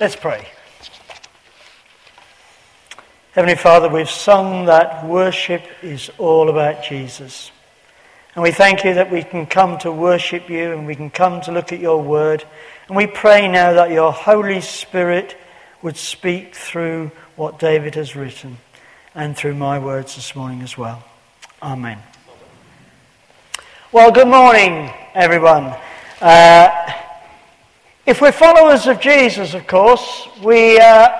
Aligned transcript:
Let's 0.00 0.14
pray. 0.14 0.46
Heavenly 3.32 3.56
Father, 3.56 3.88
we've 3.88 4.08
sung 4.08 4.66
that 4.66 5.04
worship 5.04 5.62
is 5.82 6.08
all 6.18 6.48
about 6.48 6.84
Jesus. 6.84 7.50
And 8.36 8.44
we 8.44 8.52
thank 8.52 8.84
you 8.84 8.94
that 8.94 9.10
we 9.10 9.24
can 9.24 9.44
come 9.46 9.76
to 9.78 9.90
worship 9.90 10.48
you 10.48 10.72
and 10.72 10.86
we 10.86 10.94
can 10.94 11.10
come 11.10 11.40
to 11.40 11.50
look 11.50 11.72
at 11.72 11.80
your 11.80 12.00
word. 12.00 12.44
And 12.86 12.96
we 12.96 13.08
pray 13.08 13.48
now 13.48 13.72
that 13.72 13.90
your 13.90 14.12
Holy 14.12 14.60
Spirit 14.60 15.36
would 15.82 15.96
speak 15.96 16.54
through 16.54 17.10
what 17.34 17.58
David 17.58 17.96
has 17.96 18.14
written 18.14 18.58
and 19.16 19.36
through 19.36 19.54
my 19.54 19.80
words 19.80 20.14
this 20.14 20.36
morning 20.36 20.62
as 20.62 20.78
well. 20.78 21.02
Amen. 21.60 21.98
Well, 23.90 24.12
good 24.12 24.28
morning, 24.28 24.92
everyone. 25.14 25.74
Uh, 26.20 26.92
if 28.08 28.22
we're 28.22 28.32
followers 28.32 28.86
of 28.86 29.00
Jesus, 29.00 29.52
of 29.52 29.66
course, 29.66 30.26
we 30.42 30.80
uh, 30.80 31.10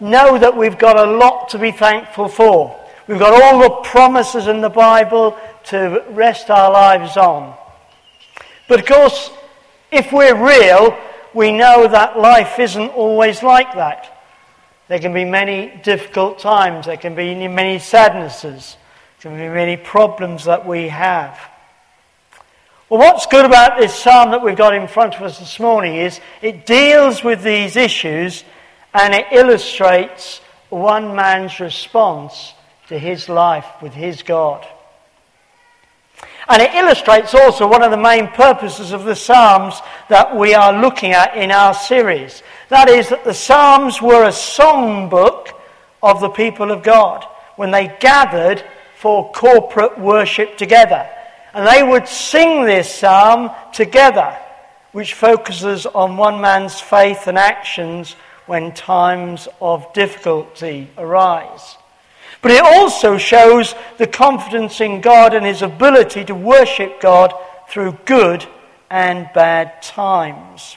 know 0.00 0.38
that 0.38 0.56
we've 0.56 0.78
got 0.78 0.96
a 0.96 1.12
lot 1.12 1.50
to 1.50 1.58
be 1.58 1.70
thankful 1.70 2.26
for. 2.26 2.74
We've 3.06 3.18
got 3.18 3.42
all 3.42 3.60
the 3.60 3.86
promises 3.86 4.46
in 4.46 4.62
the 4.62 4.70
Bible 4.70 5.36
to 5.64 6.02
rest 6.08 6.48
our 6.48 6.72
lives 6.72 7.18
on. 7.18 7.54
But 8.66 8.80
of 8.80 8.86
course, 8.86 9.30
if 9.92 10.10
we're 10.10 10.42
real, 10.42 10.96
we 11.34 11.52
know 11.52 11.86
that 11.86 12.18
life 12.18 12.58
isn't 12.58 12.88
always 12.92 13.42
like 13.42 13.74
that. 13.74 14.18
There 14.88 15.00
can 15.00 15.12
be 15.12 15.26
many 15.26 15.78
difficult 15.84 16.38
times, 16.38 16.86
there 16.86 16.96
can 16.96 17.14
be 17.14 17.46
many 17.46 17.78
sadnesses, 17.78 18.78
there 19.20 19.32
can 19.32 19.38
be 19.38 19.54
many 19.54 19.76
problems 19.76 20.46
that 20.46 20.66
we 20.66 20.88
have. 20.88 21.38
Well, 22.90 23.00
what's 23.00 23.26
good 23.26 23.44
about 23.44 23.78
this 23.78 23.94
psalm 23.94 24.30
that 24.30 24.42
we've 24.42 24.56
got 24.56 24.72
in 24.72 24.88
front 24.88 25.14
of 25.14 25.20
us 25.20 25.38
this 25.38 25.60
morning 25.60 25.96
is 25.96 26.20
it 26.40 26.64
deals 26.64 27.22
with 27.22 27.42
these 27.42 27.76
issues 27.76 28.44
and 28.94 29.12
it 29.12 29.26
illustrates 29.30 30.40
one 30.70 31.14
man's 31.14 31.60
response 31.60 32.54
to 32.88 32.98
his 32.98 33.28
life 33.28 33.66
with 33.82 33.92
his 33.92 34.22
God. 34.22 34.66
And 36.48 36.62
it 36.62 36.72
illustrates 36.74 37.34
also 37.34 37.68
one 37.68 37.82
of 37.82 37.90
the 37.90 37.98
main 37.98 38.28
purposes 38.28 38.92
of 38.92 39.04
the 39.04 39.16
Psalms 39.16 39.82
that 40.08 40.34
we 40.34 40.54
are 40.54 40.72
looking 40.72 41.12
at 41.12 41.36
in 41.36 41.50
our 41.50 41.74
series. 41.74 42.42
That 42.70 42.88
is, 42.88 43.10
that 43.10 43.22
the 43.22 43.34
Psalms 43.34 44.00
were 44.00 44.24
a 44.24 44.28
songbook 44.28 45.48
of 46.02 46.20
the 46.20 46.30
people 46.30 46.70
of 46.70 46.82
God 46.82 47.26
when 47.56 47.70
they 47.70 47.94
gathered 48.00 48.64
for 48.96 49.30
corporate 49.32 49.98
worship 49.98 50.56
together. 50.56 51.06
And 51.54 51.66
they 51.66 51.82
would 51.82 52.08
sing 52.08 52.64
this 52.64 52.92
psalm 52.94 53.50
together, 53.72 54.36
which 54.92 55.14
focuses 55.14 55.86
on 55.86 56.16
one 56.16 56.40
man's 56.40 56.80
faith 56.80 57.26
and 57.26 57.38
actions 57.38 58.14
when 58.46 58.72
times 58.72 59.48
of 59.60 59.92
difficulty 59.92 60.88
arise. 60.96 61.76
But 62.40 62.52
it 62.52 62.62
also 62.62 63.18
shows 63.18 63.74
the 63.98 64.06
confidence 64.06 64.80
in 64.80 65.00
God 65.00 65.34
and 65.34 65.44
his 65.44 65.62
ability 65.62 66.24
to 66.26 66.34
worship 66.34 67.00
God 67.00 67.34
through 67.68 67.98
good 68.04 68.46
and 68.90 69.28
bad 69.34 69.82
times. 69.82 70.76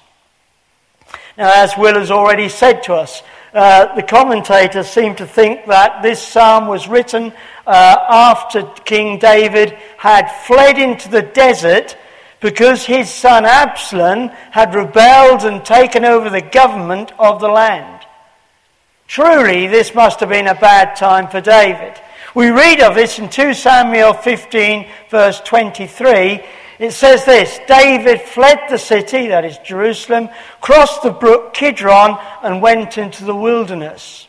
Now, 1.37 1.51
as 1.63 1.77
Will 1.77 1.95
has 1.95 2.11
already 2.11 2.49
said 2.49 2.83
to 2.83 2.95
us, 2.95 3.23
uh, 3.53 3.95
the 3.95 4.03
commentators 4.03 4.87
seem 4.89 5.15
to 5.15 5.27
think 5.27 5.65
that 5.67 6.01
this 6.01 6.25
psalm 6.25 6.67
was 6.67 6.87
written 6.87 7.33
uh, 7.65 7.95
after 8.09 8.63
King 8.85 9.19
David 9.19 9.71
had 9.97 10.27
fled 10.45 10.77
into 10.77 11.09
the 11.09 11.21
desert 11.21 11.95
because 12.39 12.85
his 12.85 13.09
son 13.09 13.45
Absalom 13.45 14.29
had 14.49 14.73
rebelled 14.73 15.43
and 15.43 15.63
taken 15.63 16.03
over 16.03 16.29
the 16.29 16.41
government 16.41 17.11
of 17.19 17.39
the 17.39 17.47
land. 17.47 18.05
Truly, 19.07 19.67
this 19.67 19.93
must 19.93 20.19
have 20.21 20.29
been 20.29 20.47
a 20.47 20.55
bad 20.55 20.95
time 20.95 21.27
for 21.27 21.41
David. 21.41 21.99
We 22.33 22.49
read 22.49 22.79
of 22.79 22.95
this 22.95 23.19
in 23.19 23.29
2 23.29 23.53
Samuel 23.53 24.13
15, 24.13 24.87
verse 25.09 25.41
23. 25.41 26.41
It 26.79 26.91
says 26.93 27.25
this 27.25 27.59
David 27.67 28.21
fled 28.21 28.59
the 28.69 28.79
city, 28.79 29.27
that 29.27 29.45
is 29.45 29.57
Jerusalem, 29.59 30.29
crossed 30.61 31.03
the 31.03 31.11
brook 31.11 31.53
Kidron, 31.53 32.17
and 32.41 32.61
went 32.61 32.97
into 32.97 33.23
the 33.23 33.35
wilderness. 33.35 34.27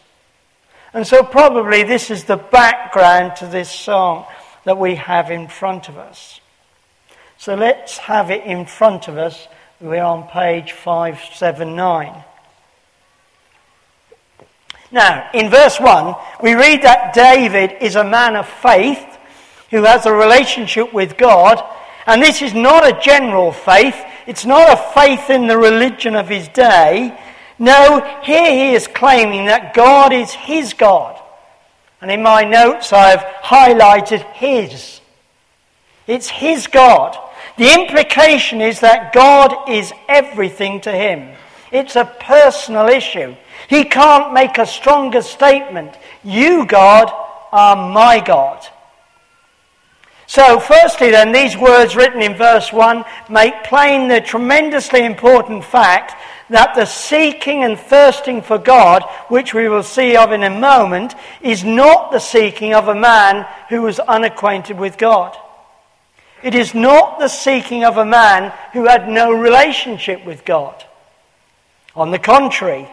And 0.94 1.06
so, 1.06 1.22
probably, 1.22 1.82
this 1.82 2.10
is 2.10 2.24
the 2.24 2.36
background 2.36 3.36
to 3.36 3.46
this 3.46 3.70
song 3.70 4.26
that 4.64 4.78
we 4.78 4.96
have 4.96 5.30
in 5.30 5.48
front 5.48 5.88
of 5.88 5.96
us. 5.96 6.40
So, 7.38 7.54
let's 7.54 7.98
have 7.98 8.30
it 8.30 8.44
in 8.44 8.66
front 8.66 9.08
of 9.08 9.16
us. 9.16 9.48
We're 9.80 10.02
on 10.02 10.28
page 10.28 10.72
579. 10.72 12.24
Now, 14.90 15.30
in 15.32 15.50
verse 15.50 15.80
1, 15.80 16.14
we 16.42 16.54
read 16.54 16.82
that 16.82 17.14
David 17.14 17.82
is 17.82 17.96
a 17.96 18.04
man 18.04 18.36
of 18.36 18.46
faith 18.46 19.18
who 19.70 19.84
has 19.84 20.04
a 20.04 20.12
relationship 20.12 20.92
with 20.92 21.16
God 21.16 21.62
and 22.06 22.20
this 22.20 22.42
is 22.42 22.54
not 22.54 22.86
a 22.86 23.00
general 23.00 23.52
faith. 23.52 23.96
It's 24.26 24.44
not 24.44 24.72
a 24.72 24.92
faith 24.92 25.30
in 25.30 25.46
the 25.46 25.58
religion 25.58 26.16
of 26.16 26.28
his 26.28 26.48
day. 26.48 27.16
No, 27.62 28.00
here 28.24 28.50
he 28.50 28.74
is 28.74 28.88
claiming 28.88 29.46
that 29.46 29.72
God 29.72 30.12
is 30.12 30.32
his 30.32 30.74
God. 30.74 31.16
And 32.00 32.10
in 32.10 32.20
my 32.20 32.42
notes, 32.42 32.92
I've 32.92 33.20
highlighted 33.20 34.20
his. 34.32 35.00
It's 36.08 36.28
his 36.28 36.66
God. 36.66 37.16
The 37.56 37.72
implication 37.72 38.60
is 38.60 38.80
that 38.80 39.12
God 39.12 39.70
is 39.70 39.92
everything 40.08 40.80
to 40.80 40.90
him. 40.90 41.36
It's 41.70 41.94
a 41.94 42.04
personal 42.04 42.88
issue. 42.88 43.36
He 43.68 43.84
can't 43.84 44.34
make 44.34 44.58
a 44.58 44.66
stronger 44.66 45.22
statement. 45.22 45.94
You, 46.24 46.66
God, 46.66 47.12
are 47.52 47.76
my 47.76 48.18
God. 48.18 48.66
So, 50.26 50.58
firstly, 50.58 51.12
then, 51.12 51.30
these 51.30 51.56
words 51.56 51.94
written 51.94 52.22
in 52.22 52.34
verse 52.34 52.72
1 52.72 53.04
make 53.30 53.62
plain 53.62 54.08
the 54.08 54.20
tremendously 54.20 55.04
important 55.04 55.62
fact 55.62 56.16
that 56.52 56.74
the 56.74 56.84
seeking 56.84 57.64
and 57.64 57.78
thirsting 57.78 58.42
for 58.42 58.58
God, 58.58 59.02
which 59.28 59.52
we 59.52 59.68
will 59.68 59.82
see 59.82 60.16
of 60.16 60.32
in 60.32 60.42
a 60.42 60.50
moment, 60.50 61.14
is 61.40 61.64
not 61.64 62.12
the 62.12 62.18
seeking 62.18 62.74
of 62.74 62.88
a 62.88 62.94
man 62.94 63.46
who 63.68 63.82
was 63.82 63.98
unacquainted 63.98 64.78
with 64.78 64.98
God. 64.98 65.36
It 66.42 66.54
is 66.54 66.74
not 66.74 67.18
the 67.18 67.28
seeking 67.28 67.84
of 67.84 67.96
a 67.96 68.04
man 68.04 68.52
who 68.72 68.86
had 68.86 69.08
no 69.08 69.32
relationship 69.32 70.24
with 70.24 70.44
God. 70.44 70.84
On 71.94 72.10
the 72.10 72.18
contrary, 72.18 72.88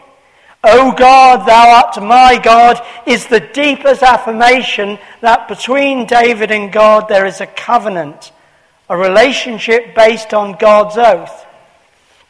O 0.62 0.92
God, 0.92 1.46
thou 1.46 1.76
art 1.76 2.02
my 2.02 2.38
God, 2.42 2.80
is 3.06 3.26
the 3.26 3.40
deepest 3.40 4.02
affirmation 4.02 4.98
that 5.20 5.48
between 5.48 6.06
David 6.06 6.50
and 6.50 6.70
God 6.70 7.08
there 7.08 7.26
is 7.26 7.40
a 7.40 7.46
covenant, 7.46 8.30
a 8.88 8.96
relationship 8.96 9.94
based 9.94 10.34
on 10.34 10.58
God's 10.58 10.98
oath. 10.98 11.46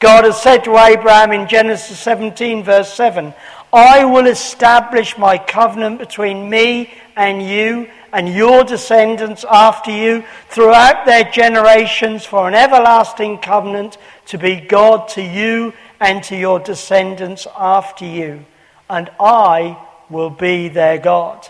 God 0.00 0.25
has 0.25 0.41
said 0.43 0.65
to 0.65 0.78
Abraham 0.78 1.31
in 1.31 1.47
Genesis 1.47 1.99
17, 2.00 2.65
verse 2.65 2.93
7, 2.94 3.34
I 3.71 4.05
will 4.06 4.27
establish 4.27 5.19
my 5.19 5.37
covenant 5.37 5.99
between 5.99 6.49
me 6.49 6.91
and 7.16 7.43
you 7.43 7.87
and 8.10 8.27
your 8.27 8.65
descendants 8.65 9.44
after 9.49 9.91
you 9.91 10.25
throughout 10.49 11.05
their 11.05 11.25
generations 11.25 12.25
for 12.25 12.49
an 12.49 12.55
everlasting 12.55 13.39
covenant 13.39 13.99
to 14.27 14.39
be 14.39 14.56
God 14.56 15.06
to 15.10 15.22
you 15.22 15.75
and 16.00 16.25
to 16.25 16.37
your 16.37 16.59
descendants 16.59 17.47
after 17.55 18.06
you, 18.06 18.47
and 18.89 19.10
I 19.21 19.87
will 20.09 20.31
be 20.31 20.69
their 20.69 20.97
God. 20.97 21.47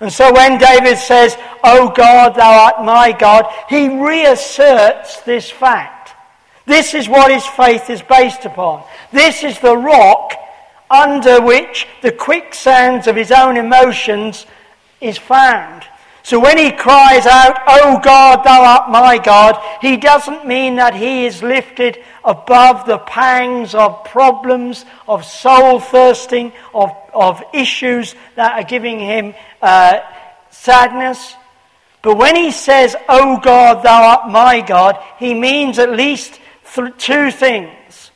And 0.00 0.12
so 0.12 0.32
when 0.32 0.58
David 0.58 0.98
says, 0.98 1.36
O 1.62 1.92
God, 1.94 2.34
thou 2.34 2.64
art 2.64 2.84
my 2.84 3.12
God, 3.12 3.46
he 3.68 4.02
reasserts 4.04 5.20
this 5.20 5.48
fact. 5.48 6.01
This 6.66 6.94
is 6.94 7.08
what 7.08 7.32
his 7.32 7.46
faith 7.46 7.90
is 7.90 8.02
based 8.02 8.44
upon. 8.44 8.84
This 9.12 9.42
is 9.42 9.58
the 9.58 9.76
rock 9.76 10.32
under 10.90 11.40
which 11.40 11.86
the 12.02 12.12
quicksands 12.12 13.06
of 13.06 13.16
his 13.16 13.32
own 13.32 13.56
emotions 13.56 14.46
is 15.00 15.18
found. 15.18 15.84
So 16.24 16.38
when 16.38 16.56
he 16.56 16.70
cries 16.70 17.26
out, 17.26 17.58
O 17.66 17.98
God, 17.98 18.44
thou 18.44 18.62
art 18.62 18.90
my 18.90 19.18
God, 19.18 19.60
he 19.80 19.96
doesn't 19.96 20.46
mean 20.46 20.76
that 20.76 20.94
he 20.94 21.26
is 21.26 21.42
lifted 21.42 21.98
above 22.24 22.86
the 22.86 22.98
pangs 22.98 23.74
of 23.74 24.04
problems, 24.04 24.84
of 25.08 25.24
soul 25.24 25.80
thirsting, 25.80 26.52
of, 26.72 26.92
of 27.12 27.42
issues 27.52 28.14
that 28.36 28.52
are 28.52 28.62
giving 28.62 29.00
him 29.00 29.34
uh, 29.60 29.98
sadness. 30.50 31.34
But 32.02 32.16
when 32.16 32.36
he 32.36 32.52
says, 32.52 32.94
O 33.08 33.40
God, 33.40 33.82
thou 33.82 34.02
art 34.02 34.30
my 34.30 34.60
God, 34.60 35.02
he 35.18 35.34
means 35.34 35.80
at 35.80 35.90
least 35.90 36.38
two 36.98 37.30
things. 37.30 38.10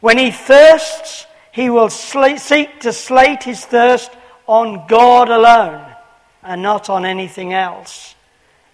When 0.00 0.18
he 0.18 0.30
thirsts, 0.30 1.26
he 1.52 1.70
will 1.70 1.90
sl- 1.90 2.36
seek 2.36 2.80
to 2.80 2.92
slate 2.92 3.44
his 3.44 3.64
thirst 3.64 4.10
on 4.46 4.86
God 4.88 5.28
alone 5.28 5.86
and 6.42 6.62
not 6.62 6.90
on 6.90 7.04
anything 7.04 7.52
else. 7.52 8.14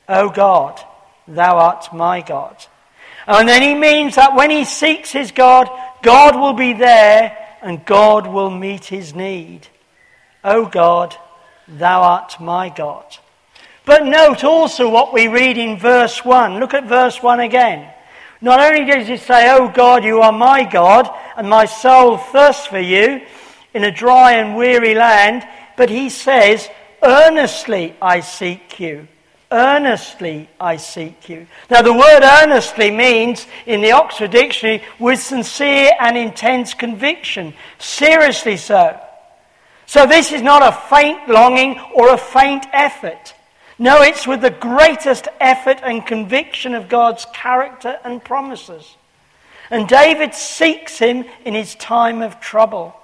O 0.08 0.30
God, 0.30 0.80
thou 1.26 1.58
art 1.58 1.92
my 1.92 2.22
God. 2.22 2.56
And 3.26 3.46
then 3.46 3.60
he 3.60 3.74
means 3.74 4.14
that 4.14 4.34
when 4.34 4.48
he 4.48 4.64
seeks 4.64 5.12
his 5.12 5.32
God, 5.32 5.68
God 6.02 6.34
will 6.34 6.54
be 6.54 6.72
there 6.72 7.36
and 7.60 7.84
God 7.84 8.26
will 8.26 8.50
meet 8.50 8.86
his 8.86 9.14
need. 9.14 9.68
O 10.42 10.64
God, 10.64 11.14
thou 11.66 12.00
art 12.02 12.40
my 12.40 12.70
God. 12.70 13.04
But 13.84 14.06
note 14.06 14.44
also 14.44 14.88
what 14.88 15.12
we 15.12 15.28
read 15.28 15.58
in 15.58 15.78
verse 15.78 16.24
1. 16.24 16.58
Look 16.58 16.72
at 16.72 16.86
verse 16.86 17.22
1 17.22 17.40
again. 17.40 17.92
Not 18.40 18.60
only 18.60 18.84
does 18.84 19.08
he 19.08 19.16
say, 19.16 19.50
O 19.52 19.68
God, 19.68 20.04
you 20.04 20.20
are 20.20 20.32
my 20.32 20.64
God, 20.64 21.10
and 21.36 21.48
my 21.48 21.64
soul 21.64 22.18
thirsts 22.18 22.66
for 22.66 22.78
you 22.78 23.22
in 23.74 23.84
a 23.84 23.90
dry 23.90 24.32
and 24.32 24.56
weary 24.56 24.94
land, 24.94 25.46
but 25.76 25.90
he 25.90 26.08
says, 26.08 26.68
Earnestly 27.02 27.94
I 28.00 28.20
seek 28.20 28.80
you. 28.80 29.08
Earnestly 29.50 30.48
I 30.60 30.76
seek 30.76 31.28
you. 31.28 31.46
Now, 31.70 31.82
the 31.82 31.92
word 31.92 32.22
earnestly 32.22 32.90
means, 32.90 33.46
in 33.66 33.80
the 33.80 33.92
Oxford 33.92 34.30
Dictionary, 34.30 34.82
with 34.98 35.20
sincere 35.20 35.92
and 35.98 36.18
intense 36.18 36.74
conviction. 36.74 37.54
Seriously 37.78 38.56
so. 38.56 39.00
So, 39.86 40.06
this 40.06 40.32
is 40.32 40.42
not 40.42 40.62
a 40.62 40.76
faint 40.88 41.28
longing 41.28 41.80
or 41.94 42.12
a 42.12 42.18
faint 42.18 42.66
effort. 42.72 43.34
No, 43.78 44.02
it's 44.02 44.26
with 44.26 44.40
the 44.40 44.50
greatest 44.50 45.28
effort 45.40 45.80
and 45.84 46.04
conviction 46.04 46.74
of 46.74 46.88
God's 46.88 47.26
character 47.32 47.98
and 48.04 48.22
promises. 48.22 48.96
And 49.70 49.86
David 49.86 50.34
seeks 50.34 50.98
him 50.98 51.24
in 51.44 51.54
his 51.54 51.74
time 51.76 52.22
of 52.22 52.40
trouble. 52.40 52.94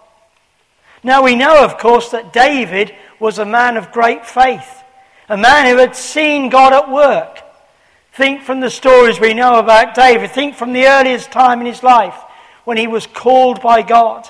Now, 1.02 1.22
we 1.22 1.36
know, 1.36 1.64
of 1.64 1.78
course, 1.78 2.10
that 2.10 2.32
David 2.32 2.94
was 3.20 3.38
a 3.38 3.44
man 3.44 3.76
of 3.76 3.92
great 3.92 4.26
faith, 4.26 4.82
a 5.28 5.36
man 5.36 5.66
who 5.66 5.76
had 5.76 5.94
seen 5.94 6.48
God 6.48 6.72
at 6.72 6.90
work. 6.90 7.40
Think 8.14 8.42
from 8.42 8.60
the 8.60 8.70
stories 8.70 9.20
we 9.20 9.34
know 9.34 9.58
about 9.58 9.94
David. 9.94 10.30
Think 10.30 10.56
from 10.56 10.72
the 10.72 10.86
earliest 10.86 11.30
time 11.30 11.60
in 11.60 11.66
his 11.66 11.82
life 11.82 12.16
when 12.64 12.78
he 12.78 12.86
was 12.86 13.06
called 13.06 13.60
by 13.60 13.82
God, 13.82 14.26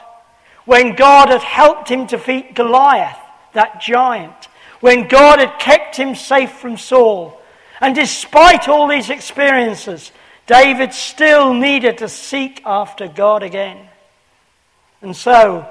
when 0.65 0.97
God 0.97 1.29
had 1.29 1.43
helped 1.43 1.89
him 1.89 2.07
defeat 2.07 2.55
Goliath, 2.55 3.19
that 3.53 3.81
giant 3.81 4.49
when 4.85 5.09
God 5.09 5.39
had 5.39 5.59
kept 5.59 5.97
him 5.97 6.15
safe 6.15 6.53
from 6.53 6.77
Saul. 6.77 7.41
And 7.81 7.95
despite 7.95 8.69
all 8.69 8.87
these 8.87 9.09
experiences, 9.09 10.13
David 10.47 10.93
still 10.93 11.55
needed 11.55 11.97
to 11.99 12.09
seek 12.11 12.61
after 12.67 13.09
God 13.09 13.43
again. 13.43 13.79
And 15.01 15.17
so 15.17 15.67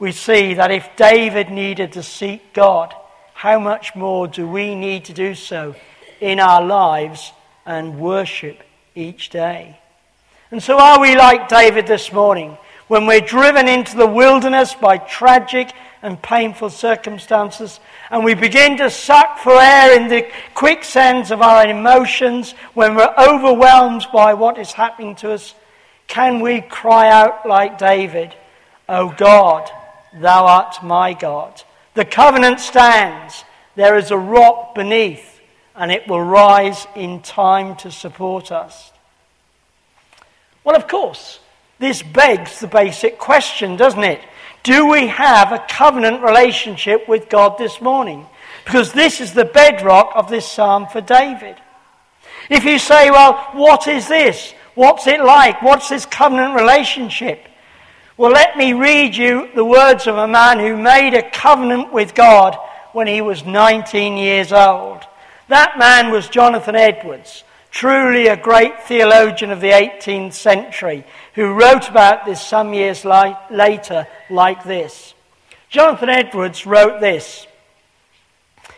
we 0.00 0.10
see 0.10 0.54
that 0.54 0.72
if 0.72 0.88
David 0.96 1.48
needed 1.48 1.92
to 1.92 2.02
seek 2.02 2.52
God, 2.54 2.92
how 3.34 3.60
much 3.60 3.94
more 3.94 4.26
do 4.26 4.48
we 4.48 4.74
need 4.74 5.04
to 5.04 5.12
do 5.12 5.36
so 5.36 5.76
in 6.20 6.40
our 6.40 6.60
lives 6.60 7.30
and 7.66 8.00
worship 8.00 8.64
each 8.96 9.30
day? 9.30 9.78
And 10.50 10.60
so, 10.60 10.76
are 10.80 11.00
we 11.00 11.14
like 11.14 11.48
David 11.48 11.86
this 11.86 12.12
morning 12.12 12.58
when 12.88 13.06
we're 13.06 13.20
driven 13.20 13.68
into 13.68 13.96
the 13.96 14.08
wilderness 14.08 14.74
by 14.74 14.98
tragic 14.98 15.72
and 16.02 16.20
painful 16.22 16.70
circumstances, 16.70 17.80
and 18.10 18.24
we 18.24 18.34
begin 18.34 18.76
to 18.78 18.90
suck 18.90 19.38
for 19.38 19.52
air 19.52 20.00
in 20.00 20.08
the 20.08 20.28
quicksands 20.54 21.30
of 21.30 21.42
our 21.42 21.66
emotions 21.66 22.52
when 22.74 22.94
we're 22.94 23.14
overwhelmed 23.18 24.06
by 24.12 24.34
what 24.34 24.58
is 24.58 24.72
happening 24.72 25.14
to 25.16 25.32
us, 25.32 25.54
can 26.06 26.40
we 26.40 26.60
cry 26.60 27.08
out 27.08 27.46
like 27.46 27.78
David, 27.78 28.34
O 28.88 29.12
God, 29.16 29.70
thou 30.14 30.46
art 30.46 30.82
my 30.82 31.14
God? 31.14 31.62
The 31.94 32.04
covenant 32.04 32.60
stands. 32.60 33.44
There 33.74 33.96
is 33.96 34.10
a 34.10 34.18
rock 34.18 34.74
beneath, 34.74 35.40
and 35.74 35.90
it 35.90 36.06
will 36.06 36.22
rise 36.22 36.86
in 36.94 37.22
time 37.22 37.76
to 37.76 37.90
support 37.90 38.52
us. 38.52 38.92
Well, 40.62 40.76
of 40.76 40.88
course, 40.88 41.40
this 41.78 42.02
begs 42.02 42.60
the 42.60 42.66
basic 42.66 43.18
question, 43.18 43.76
doesn't 43.76 44.02
it? 44.02 44.20
Do 44.66 44.86
we 44.86 45.06
have 45.06 45.52
a 45.52 45.64
covenant 45.68 46.24
relationship 46.24 47.06
with 47.08 47.28
God 47.28 47.56
this 47.56 47.80
morning? 47.80 48.26
Because 48.64 48.92
this 48.92 49.20
is 49.20 49.32
the 49.32 49.44
bedrock 49.44 50.10
of 50.16 50.28
this 50.28 50.44
psalm 50.44 50.88
for 50.88 51.00
David. 51.00 51.54
If 52.50 52.64
you 52.64 52.80
say, 52.80 53.12
well, 53.12 53.34
what 53.52 53.86
is 53.86 54.08
this? 54.08 54.52
What's 54.74 55.06
it 55.06 55.20
like? 55.20 55.62
What's 55.62 55.88
this 55.88 56.04
covenant 56.04 56.56
relationship? 56.56 57.46
Well, 58.16 58.32
let 58.32 58.56
me 58.56 58.72
read 58.72 59.14
you 59.14 59.50
the 59.54 59.64
words 59.64 60.08
of 60.08 60.16
a 60.16 60.26
man 60.26 60.58
who 60.58 60.76
made 60.76 61.14
a 61.14 61.30
covenant 61.30 61.92
with 61.92 62.16
God 62.16 62.58
when 62.92 63.06
he 63.06 63.20
was 63.20 63.44
19 63.44 64.16
years 64.16 64.52
old. 64.52 65.04
That 65.46 65.78
man 65.78 66.10
was 66.10 66.28
Jonathan 66.28 66.74
Edwards 66.74 67.44
truly 67.76 68.26
a 68.28 68.36
great 68.38 68.84
theologian 68.84 69.50
of 69.50 69.60
the 69.60 69.70
18th 69.70 70.32
century, 70.32 71.04
who 71.34 71.52
wrote 71.52 71.90
about 71.90 72.24
this 72.24 72.40
some 72.40 72.72
years 72.72 73.04
li- 73.04 73.36
later 73.50 74.06
like 74.30 74.64
this. 74.64 75.12
Jonathan 75.68 76.08
Edwards 76.08 76.64
wrote 76.64 77.00
this. 77.02 77.46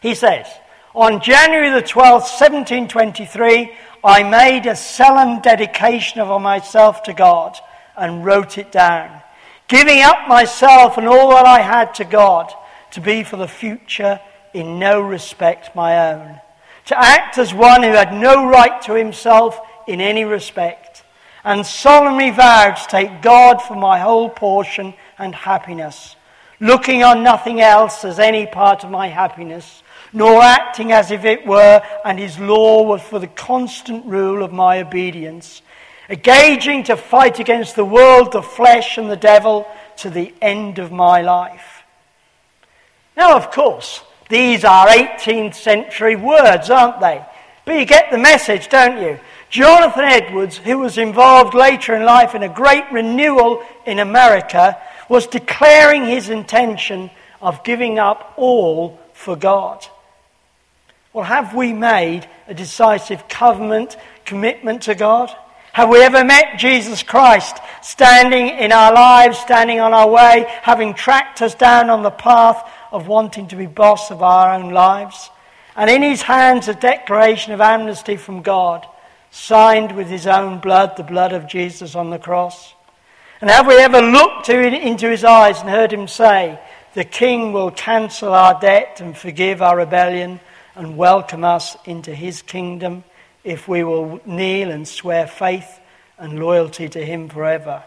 He 0.02 0.16
says, 0.16 0.48
On 0.96 1.20
January 1.20 1.70
the 1.70 1.86
12th, 1.86 2.26
1723, 2.40 3.72
I 4.02 4.24
made 4.24 4.66
a 4.66 4.74
solemn 4.74 5.42
dedication 5.42 6.20
of 6.20 6.42
myself 6.42 7.04
to 7.04 7.12
God 7.12 7.56
and 7.96 8.24
wrote 8.24 8.58
it 8.58 8.72
down, 8.72 9.22
giving 9.68 10.02
up 10.02 10.26
myself 10.26 10.98
and 10.98 11.06
all 11.06 11.30
that 11.30 11.46
I 11.46 11.60
had 11.60 11.94
to 11.94 12.04
God 12.04 12.52
to 12.92 13.00
be 13.00 13.22
for 13.22 13.36
the 13.36 13.46
future 13.46 14.18
in 14.52 14.80
no 14.80 15.00
respect 15.00 15.76
my 15.76 16.14
own 16.14 16.40
to 16.88 16.99
act 16.99 17.37
as 17.37 17.52
one 17.52 17.82
who 17.82 17.90
had 17.90 18.14
no 18.14 18.49
right 18.49 18.81
to 18.81 18.94
himself 18.94 19.61
in 19.87 20.00
any 20.00 20.25
respect, 20.25 21.05
and 21.44 21.64
solemnly 21.64 22.31
vowed 22.31 22.76
to 22.76 22.87
take 22.88 23.20
God 23.20 23.58
for 23.61 23.76
my 23.76 23.99
whole 23.99 24.31
portion 24.31 24.94
and 25.19 25.35
happiness, 25.35 26.17
looking 26.61 27.05
on 27.05 27.23
nothing 27.23 27.61
else 27.61 28.06
as 28.06 28.19
any 28.19 28.46
part 28.46 28.85
of 28.85 28.90
my 28.90 29.08
happiness, 29.08 29.82
nor 30.14 30.40
acting 30.40 30.90
as 30.90 31.11
if 31.11 31.26
it 31.26 31.46
were, 31.46 31.82
and 32.06 32.19
his 32.19 32.38
law 32.38 32.82
was 32.82 33.02
for 33.02 33.19
the 33.19 33.26
constant 33.26 34.06
rule 34.06 34.43
of 34.43 34.50
my 34.50 34.81
obedience, 34.81 35.61
engaging 36.08 36.84
to 36.84 36.96
fight 36.96 37.38
against 37.38 37.76
the 37.76 37.84
world, 37.84 38.32
the 38.32 38.41
flesh, 38.41 38.96
and 38.96 39.11
the 39.11 39.17
devil 39.17 39.69
to 39.99 40.08
the 40.08 40.32
end 40.41 40.79
of 40.79 40.91
my 40.91 41.20
life. 41.20 41.82
Now, 43.14 43.37
of 43.37 43.50
course, 43.50 44.02
these 44.28 44.64
are 44.64 44.86
18th 44.86 45.54
century 45.54 46.16
words, 46.16 46.70
aren't 46.70 47.00
they? 47.00 47.25
But 47.64 47.78
you 47.78 47.84
get 47.84 48.10
the 48.10 48.19
message, 48.19 48.69
don't 48.69 49.00
you? 49.02 49.19
Jonathan 49.50 50.04
Edwards, 50.04 50.58
who 50.58 50.78
was 50.78 50.98
involved 50.98 51.54
later 51.54 51.94
in 51.94 52.04
life 52.04 52.34
in 52.34 52.42
a 52.42 52.48
great 52.48 52.84
renewal 52.92 53.62
in 53.86 53.98
America, 53.98 54.76
was 55.08 55.26
declaring 55.26 56.05
his 56.05 56.29
intention 56.29 57.10
of 57.41 57.64
giving 57.64 57.98
up 57.98 58.34
all 58.36 59.00
for 59.14 59.36
God. 59.36 59.86
Well, 61.12 61.24
have 61.24 61.55
we 61.55 61.72
made 61.72 62.29
a 62.46 62.55
decisive 62.55 63.29
covenant 63.29 63.96
commitment 64.26 64.82
to 64.82 64.94
God? 64.94 65.34
Have 65.72 65.88
we 65.88 66.03
ever 66.03 66.24
met 66.24 66.58
Jesus 66.58 67.03
Christ 67.03 67.56
standing 67.82 68.48
in 68.48 68.72
our 68.72 68.93
lives, 68.93 69.38
standing 69.38 69.81
on 69.81 69.94
our 69.94 70.08
way, 70.08 70.44
having 70.62 70.93
tracked 70.93 71.41
us 71.41 71.55
down 71.55 71.88
on 71.88 72.03
the 72.03 72.10
path 72.10 72.69
of 72.90 73.08
wanting 73.08 73.48
to 73.48 73.56
be 73.56 73.66
boss 73.66 74.10
of 74.10 74.22
our 74.22 74.54
own 74.54 74.70
lives. 74.70 75.30
And 75.76 75.88
in 75.88 76.02
his 76.02 76.22
hands, 76.22 76.68
a 76.68 76.74
declaration 76.74 77.52
of 77.52 77.60
amnesty 77.60 78.16
from 78.16 78.42
God, 78.42 78.86
signed 79.30 79.92
with 79.92 80.08
his 80.08 80.26
own 80.26 80.58
blood, 80.58 80.96
the 80.96 81.02
blood 81.02 81.32
of 81.32 81.46
Jesus 81.46 81.94
on 81.94 82.10
the 82.10 82.18
cross. 82.18 82.74
And 83.40 83.48
have 83.50 83.66
we 83.66 83.76
ever 83.76 84.00
looked 84.00 84.48
into 84.48 85.08
his 85.08 85.22
eyes 85.22 85.60
and 85.60 85.68
heard 85.68 85.92
him 85.92 86.08
say, 86.08 86.58
The 86.94 87.04
King 87.04 87.52
will 87.52 87.70
cancel 87.70 88.34
our 88.34 88.58
debt 88.60 89.00
and 89.00 89.16
forgive 89.16 89.62
our 89.62 89.76
rebellion 89.76 90.40
and 90.74 90.96
welcome 90.96 91.44
us 91.44 91.76
into 91.84 92.14
his 92.14 92.42
kingdom 92.42 93.04
if 93.44 93.68
we 93.68 93.84
will 93.84 94.20
kneel 94.26 94.70
and 94.70 94.86
swear 94.86 95.26
faith 95.26 95.80
and 96.18 96.40
loyalty 96.40 96.88
to 96.88 97.04
him 97.04 97.28
forever? 97.28 97.84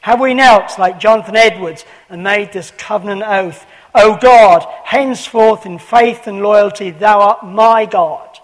Have 0.00 0.20
we 0.20 0.34
knelt 0.34 0.78
like 0.78 1.00
Jonathan 1.00 1.34
Edwards 1.34 1.84
and 2.08 2.22
made 2.22 2.52
this 2.52 2.70
covenant 2.72 3.22
oath 3.22 3.66
O 3.94 4.16
God, 4.16 4.66
henceforth 4.84 5.66
in 5.66 5.78
faith 5.78 6.26
and 6.26 6.42
loyalty, 6.42 6.90
thou 6.90 7.20
art 7.20 7.44
my 7.44 7.86
God. 7.86 8.38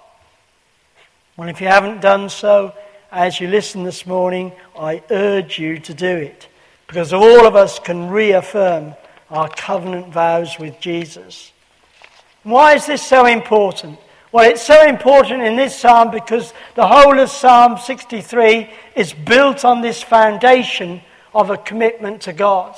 Well, 1.37 1.49
if 1.49 1.61
you 1.61 1.67
haven't 1.67 2.01
done 2.01 2.29
so, 2.29 2.73
as 3.11 3.41
you 3.41 3.49
listen 3.49 3.83
this 3.83 4.07
morning, 4.07 4.53
I 4.79 5.03
urge 5.11 5.59
you 5.59 5.79
to 5.81 5.95
do 5.95 6.07
it. 6.07 6.49
Because 6.87 7.13
all 7.13 7.47
of 7.47 7.57
us 7.57 7.79
can 7.79 8.11
reaffirm 8.11 8.95
our 9.31 9.49
covenant 9.49 10.13
vows 10.13 10.59
with 10.59 10.81
Jesus. 10.81 11.53
Why 12.43 12.75
is 12.75 12.87
this 12.87 13.03
so 13.03 13.27
important? 13.27 13.99
Well, 14.33 14.49
it's 14.49 14.63
so 14.63 14.87
important 14.87 15.43
in 15.43 15.57
this 15.57 15.77
psalm 15.77 16.13
because 16.13 16.53
the 16.77 16.87
whole 16.87 17.19
of 17.19 17.31
Psalm 17.31 17.79
63 17.79 18.71
is 18.95 19.13
built 19.13 19.65
on 19.65 19.81
this 19.81 20.03
foundation 20.03 21.03
of 21.35 21.51
a 21.51 21.57
commitment 21.57 22.23
to 22.23 22.33
God. 22.33 22.77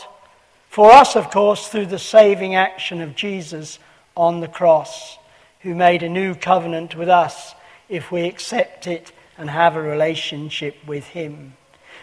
For 0.73 0.91
us, 0.91 1.17
of 1.17 1.31
course, 1.31 1.69
through 1.69 1.85
the 1.85 1.99
saving 1.99 2.55
action 2.55 3.03
of 3.03 3.15
Jesus 3.15 3.79
on 4.17 4.41
the 4.41 4.49
cross, 4.49 5.19
who 5.61 5.75
made 5.75 6.03
a 6.03 6.09
new 6.09 6.35
covenant 6.35 6.97
with 6.97 7.11
us 7.11 7.55
if 7.91 8.11
we 8.11 8.23
accept 8.23 8.87
it 8.87 9.13
and 9.37 9.51
have 9.51 9.77
a 9.77 9.83
relationship 9.83 10.77
with 10.87 11.09
Him. 11.09 11.59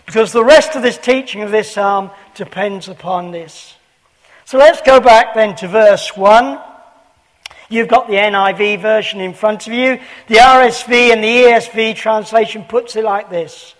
Because 0.05 0.31
the 0.31 0.45
rest 0.45 0.75
of 0.75 0.83
this 0.83 0.99
teaching 0.99 1.41
of 1.41 1.49
this 1.49 1.71
psalm 1.71 2.11
depends 2.35 2.87
upon 2.87 3.31
this. 3.31 3.73
So 4.45 4.59
let's 4.59 4.81
go 4.81 4.99
back 4.99 5.33
then 5.33 5.55
to 5.55 5.67
verse 5.67 6.15
1. 6.15 6.61
You've 7.69 7.87
got 7.87 8.05
the 8.05 8.17
NIV 8.17 8.83
version 8.83 9.19
in 9.19 9.33
front 9.33 9.65
of 9.65 9.73
you. 9.73 9.99
The 10.27 10.35
RSV 10.35 11.11
and 11.11 11.23
the 11.23 11.27
ESV 11.27 11.95
translation 11.95 12.65
puts 12.65 12.95
it 12.95 13.03
like 13.03 13.31
this 13.31 13.73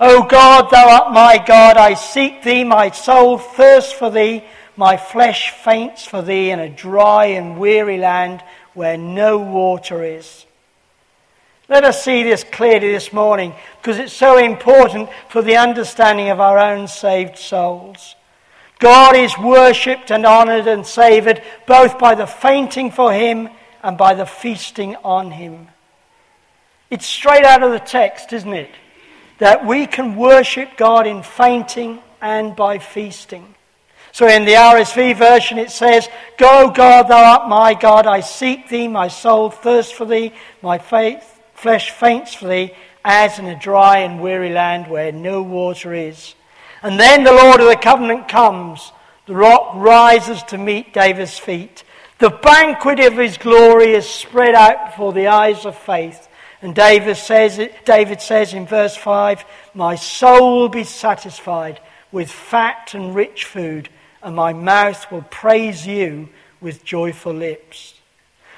O 0.00 0.24
God, 0.24 0.70
thou 0.70 0.88
art 0.88 1.12
my 1.12 1.42
God, 1.44 1.76
I 1.76 1.94
seek 1.94 2.42
thee, 2.42 2.64
my 2.64 2.90
soul 2.90 3.38
thirsts 3.38 3.92
for 3.92 4.10
thee, 4.10 4.44
my 4.76 4.96
flesh 4.96 5.50
faints 5.50 6.04
for 6.04 6.22
thee 6.22 6.50
in 6.50 6.58
a 6.58 6.68
dry 6.68 7.26
and 7.26 7.58
weary 7.58 7.98
land 7.98 8.42
where 8.74 8.96
no 8.96 9.38
water 9.38 10.02
is. 10.02 10.46
Let 11.68 11.84
us 11.84 12.02
see 12.02 12.22
this 12.22 12.44
clearly 12.44 12.90
this 12.90 13.12
morning 13.12 13.54
because 13.80 13.98
it's 13.98 14.12
so 14.12 14.36
important 14.36 15.08
for 15.28 15.42
the 15.42 15.56
understanding 15.56 16.28
of 16.28 16.40
our 16.40 16.58
own 16.58 16.88
saved 16.88 17.38
souls. 17.38 18.14
God 18.78 19.14
is 19.14 19.38
worshipped 19.38 20.10
and 20.10 20.26
honoured 20.26 20.66
and 20.66 20.84
savoured 20.84 21.40
both 21.66 21.98
by 21.98 22.14
the 22.14 22.26
fainting 22.26 22.90
for 22.90 23.12
him 23.12 23.48
and 23.82 23.96
by 23.96 24.14
the 24.14 24.26
feasting 24.26 24.96
on 24.96 25.30
him. 25.30 25.68
It's 26.90 27.06
straight 27.06 27.44
out 27.44 27.62
of 27.62 27.70
the 27.70 27.78
text, 27.78 28.32
isn't 28.32 28.52
it? 28.52 28.70
That 29.42 29.66
we 29.66 29.88
can 29.88 30.14
worship 30.14 30.76
God 30.76 31.04
in 31.04 31.24
fainting 31.24 31.98
and 32.20 32.54
by 32.54 32.78
feasting. 32.78 33.56
So 34.12 34.28
in 34.28 34.44
the 34.44 34.52
RSV 34.52 35.16
version 35.16 35.58
it 35.58 35.72
says, 35.72 36.08
Go, 36.38 36.70
God, 36.70 37.08
thou 37.08 37.40
art 37.40 37.48
my 37.48 37.74
God, 37.74 38.06
I 38.06 38.20
seek 38.20 38.68
thee, 38.68 38.86
my 38.86 39.08
soul 39.08 39.50
thirsts 39.50 39.90
for 39.90 40.04
thee, 40.04 40.32
my 40.62 40.78
faith, 40.78 41.42
flesh 41.54 41.90
faints 41.90 42.32
for 42.32 42.46
thee, 42.46 42.70
as 43.04 43.40
in 43.40 43.46
a 43.46 43.58
dry 43.58 43.98
and 43.98 44.22
weary 44.22 44.50
land 44.50 44.86
where 44.86 45.10
no 45.10 45.42
water 45.42 45.92
is. 45.92 46.36
And 46.80 46.96
then 46.96 47.24
the 47.24 47.32
Lord 47.32 47.60
of 47.60 47.66
the 47.66 47.74
covenant 47.74 48.28
comes. 48.28 48.92
The 49.26 49.34
rock 49.34 49.72
rises 49.74 50.40
to 50.44 50.56
meet 50.56 50.94
David's 50.94 51.36
feet. 51.36 51.82
The 52.20 52.30
banquet 52.30 53.00
of 53.00 53.18
his 53.18 53.38
glory 53.38 53.94
is 53.94 54.08
spread 54.08 54.54
out 54.54 54.92
before 54.92 55.12
the 55.12 55.26
eyes 55.26 55.66
of 55.66 55.76
faith. 55.76 56.28
And 56.62 56.74
David 56.74 57.16
says, 57.16 57.60
David 57.84 58.22
says 58.22 58.54
in 58.54 58.66
verse 58.66 58.96
5 58.96 59.44
My 59.74 59.96
soul 59.96 60.60
will 60.60 60.68
be 60.68 60.84
satisfied 60.84 61.80
with 62.10 62.30
fat 62.30 62.94
and 62.94 63.14
rich 63.14 63.44
food, 63.44 63.88
and 64.22 64.34
my 64.36 64.52
mouth 64.52 65.10
will 65.10 65.22
praise 65.22 65.86
you 65.86 66.28
with 66.60 66.84
joyful 66.84 67.34
lips. 67.34 67.94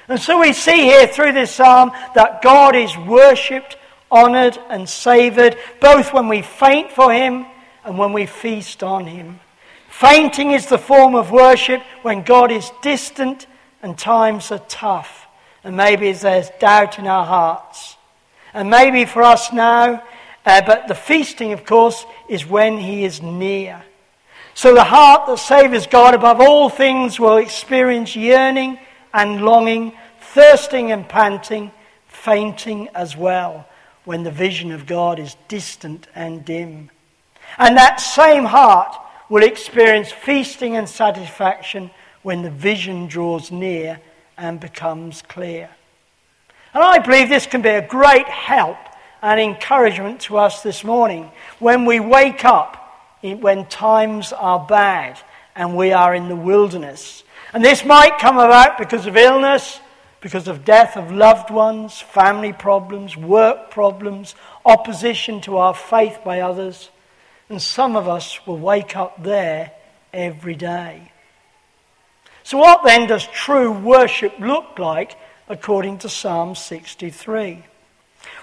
And 0.07 0.19
so 0.19 0.39
we 0.39 0.53
see 0.53 0.83
here 0.83 1.07
through 1.07 1.31
this 1.31 1.51
psalm 1.51 1.91
that 2.13 2.43
God 2.43 2.75
is 2.75 2.95
worshipped, 2.95 3.75
honoured, 4.11 4.57
and 4.69 4.87
savoured, 4.87 5.57
both 5.81 6.13
when 6.13 6.27
we 6.27 6.43
faint 6.43 6.91
for 6.91 7.11
him 7.11 7.47
and 7.85 7.97
when 7.97 8.11
we 8.11 8.25
feast 8.25 8.83
on 8.83 9.05
Him. 9.05 9.39
Fainting 9.87 10.51
is 10.51 10.65
the 10.65 10.77
form 10.77 11.15
of 11.15 11.31
worship 11.31 11.81
when 12.01 12.23
God 12.23 12.51
is 12.51 12.69
distant 12.81 13.47
and 13.81 13.97
times 13.97 14.51
are 14.51 14.59
tough, 14.67 15.27
and 15.63 15.77
maybe 15.77 16.11
there's 16.11 16.49
doubt 16.59 16.99
in 16.99 17.07
our 17.07 17.25
hearts. 17.25 17.94
And 18.55 18.69
maybe 18.69 19.03
for 19.03 19.21
us 19.21 19.51
now, 19.51 20.01
uh, 20.45 20.61
but 20.65 20.87
the 20.87 20.95
feasting, 20.95 21.51
of 21.51 21.65
course, 21.65 22.05
is 22.29 22.45
when 22.45 22.77
He 22.77 23.03
is 23.03 23.21
near. 23.21 23.83
So 24.53 24.73
the 24.73 24.85
heart 24.85 25.27
that 25.27 25.39
savours 25.39 25.87
God 25.87 26.13
above 26.13 26.39
all 26.39 26.69
things 26.69 27.19
will 27.19 27.35
experience 27.35 28.15
yearning 28.15 28.79
and 29.13 29.43
longing, 29.43 29.91
thirsting 30.21 30.93
and 30.93 31.07
panting, 31.07 31.71
fainting 32.07 32.87
as 32.95 33.17
well, 33.17 33.67
when 34.05 34.23
the 34.23 34.31
vision 34.31 34.71
of 34.71 34.85
God 34.85 35.19
is 35.19 35.35
distant 35.49 36.07
and 36.15 36.45
dim. 36.45 36.91
And 37.57 37.75
that 37.75 37.99
same 37.99 38.45
heart 38.45 38.95
will 39.27 39.43
experience 39.43 40.13
feasting 40.13 40.77
and 40.77 40.87
satisfaction 40.87 41.91
when 42.21 42.41
the 42.41 42.49
vision 42.49 43.07
draws 43.07 43.51
near 43.51 43.99
and 44.37 44.61
becomes 44.61 45.21
clear. 45.23 45.69
And 46.75 46.83
I 46.83 46.99
believe 46.99 47.29
this 47.29 47.45
can 47.45 47.61
be 47.61 47.69
a 47.69 47.87
great 47.87 48.27
help 48.27 48.75
and 49.21 49.39
encouragement 49.39 50.19
to 50.21 50.37
us 50.37 50.61
this 50.61 50.83
morning 50.83 51.31
when 51.57 51.85
we 51.85 52.01
wake 52.01 52.43
up 52.43 52.81
when 53.21 53.65
times 53.67 54.33
are 54.33 54.59
bad 54.59 55.17
and 55.55 55.77
we 55.77 55.93
are 55.93 56.13
in 56.13 56.27
the 56.27 56.35
wilderness. 56.35 57.23
And 57.53 57.63
this 57.63 57.85
might 57.85 58.19
come 58.19 58.37
about 58.37 58.77
because 58.77 59.07
of 59.07 59.15
illness, 59.15 59.79
because 60.19 60.49
of 60.49 60.65
death 60.65 60.97
of 60.97 61.11
loved 61.11 61.49
ones, 61.49 62.01
family 62.01 62.51
problems, 62.51 63.15
work 63.15 63.71
problems, 63.71 64.35
opposition 64.65 65.39
to 65.41 65.55
our 65.55 65.73
faith 65.73 66.19
by 66.25 66.41
others. 66.41 66.89
And 67.47 67.61
some 67.61 67.95
of 67.95 68.09
us 68.09 68.45
will 68.45 68.57
wake 68.57 68.97
up 68.97 69.23
there 69.23 69.71
every 70.13 70.55
day. 70.55 71.09
So, 72.43 72.57
what 72.57 72.83
then 72.83 73.07
does 73.07 73.25
true 73.27 73.71
worship 73.71 74.37
look 74.39 74.77
like 74.77 75.15
according 75.47 75.99
to 75.99 76.09
Psalm 76.09 76.55
63? 76.55 77.63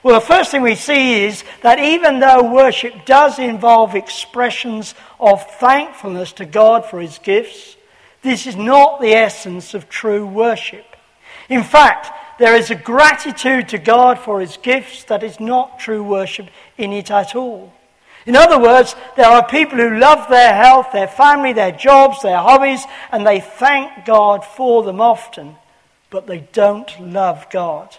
Well, 0.03 0.19
the 0.19 0.27
first 0.27 0.51
thing 0.51 0.63
we 0.63 0.75
see 0.75 1.25
is 1.25 1.45
that 1.63 1.79
even 1.79 2.21
though 2.21 2.53
worship 2.53 3.05
does 3.05 3.39
involve 3.39 3.95
expressions 3.95 4.95
of 5.21 5.49
thankfulness 5.59 6.33
to 6.35 6.45
God 6.45 6.85
for 6.87 7.01
his 7.01 7.19
gifts, 7.19 7.77
this 8.23 8.47
is 8.47 8.57
not 8.57 9.01
the 9.01 9.13
essence 9.13 9.75
of 9.75 9.89
true 9.89 10.27
worship. 10.27 10.85
In 11.49 11.63
fact, 11.63 12.11
there 12.39 12.57
is 12.57 12.71
a 12.71 12.77
gratitude 12.77 13.69
to 13.69 13.79
God 13.79 14.19
for 14.19 14.41
his 14.41 14.57
gifts 14.57 15.05
that 15.05 15.23
is 15.23 15.39
not 15.39 15.79
true 15.79 16.03
worship 16.03 16.49
in 16.79 16.93
it 16.93 17.11
at 17.11 17.35
all. 17.35 17.73
In 18.25 18.37
other 18.37 18.59
words, 18.59 18.95
there 19.17 19.27
are 19.27 19.47
people 19.47 19.79
who 19.79 19.99
love 19.99 20.29
their 20.29 20.55
health, 20.55 20.93
their 20.93 21.09
family, 21.09 21.53
their 21.53 21.73
jobs, 21.73 22.23
their 22.23 22.39
hobbies, 22.39 22.85
and 23.11 23.27
they 23.27 23.41
thank 23.41 24.05
God 24.05 24.45
for 24.45 24.83
them 24.83 25.01
often, 25.01 25.57
but 26.13 26.29
they 26.29 26.47
don't 26.53 26.89
love 27.01 27.47
God. 27.51 27.97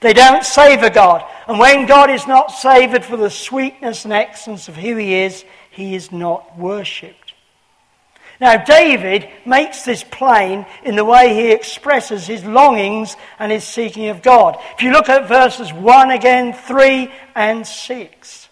They 0.00 0.12
don't 0.12 0.44
savour 0.44 0.90
God. 0.90 1.24
And 1.48 1.58
when 1.58 1.86
God 1.86 2.10
is 2.10 2.26
not 2.26 2.52
savoured 2.52 3.04
for 3.04 3.16
the 3.16 3.30
sweetness 3.30 4.04
and 4.04 4.12
excellence 4.12 4.68
of 4.68 4.76
who 4.76 4.94
He 4.96 5.14
is, 5.14 5.44
He 5.70 5.96
is 5.96 6.12
not 6.12 6.56
worshipped. 6.56 7.24
Now, 8.40 8.56
David 8.62 9.28
makes 9.46 9.84
this 9.84 10.04
plain 10.04 10.66
in 10.82 10.96
the 10.96 11.04
way 11.04 11.32
he 11.32 11.52
expresses 11.52 12.26
his 12.26 12.44
longings 12.44 13.16
and 13.38 13.52
his 13.52 13.64
seeking 13.64 14.08
of 14.08 14.22
God. 14.22 14.58
If 14.74 14.82
you 14.82 14.90
look 14.90 15.08
at 15.08 15.28
verses 15.28 15.72
1 15.72 16.10
again, 16.10 16.52
3 16.52 17.12
and 17.36 17.64
6. 17.64 18.48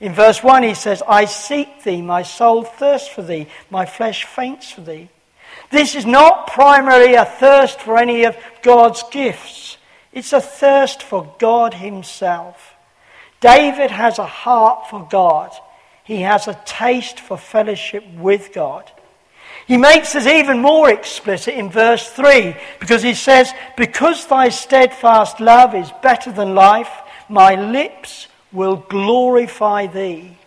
In 0.00 0.12
verse 0.12 0.42
1, 0.42 0.62
he 0.64 0.74
says, 0.74 1.02
I 1.06 1.26
seek 1.26 1.84
thee, 1.84 2.02
my 2.02 2.22
soul 2.22 2.64
thirsts 2.64 3.08
for 3.08 3.22
thee, 3.22 3.46
my 3.70 3.86
flesh 3.86 4.24
faints 4.24 4.70
for 4.70 4.80
thee. 4.80 5.08
This 5.70 5.94
is 5.94 6.06
not 6.06 6.46
primarily 6.46 7.14
a 7.14 7.24
thirst 7.24 7.80
for 7.80 7.98
any 7.98 8.24
of 8.24 8.36
God's 8.62 9.02
gifts, 9.10 9.76
it's 10.12 10.32
a 10.32 10.40
thirst 10.40 11.02
for 11.02 11.34
God 11.38 11.74
Himself. 11.74 12.74
David 13.40 13.90
has 13.90 14.18
a 14.18 14.26
heart 14.26 14.88
for 14.90 15.06
God, 15.08 15.52
he 16.02 16.22
has 16.22 16.48
a 16.48 16.60
taste 16.64 17.20
for 17.20 17.36
fellowship 17.36 18.04
with 18.14 18.52
God. 18.52 18.90
He 19.66 19.76
makes 19.76 20.14
this 20.14 20.26
even 20.26 20.60
more 20.60 20.90
explicit 20.90 21.54
in 21.54 21.70
verse 21.70 22.08
3 22.08 22.56
because 22.80 23.02
he 23.02 23.12
says, 23.12 23.52
Because 23.76 24.26
thy 24.26 24.48
steadfast 24.48 25.40
love 25.40 25.74
is 25.74 25.92
better 26.02 26.32
than 26.32 26.54
life, 26.54 26.90
my 27.28 27.54
lips 27.54 28.28
will 28.50 28.76
glorify 28.76 29.86
thee. 29.86 30.38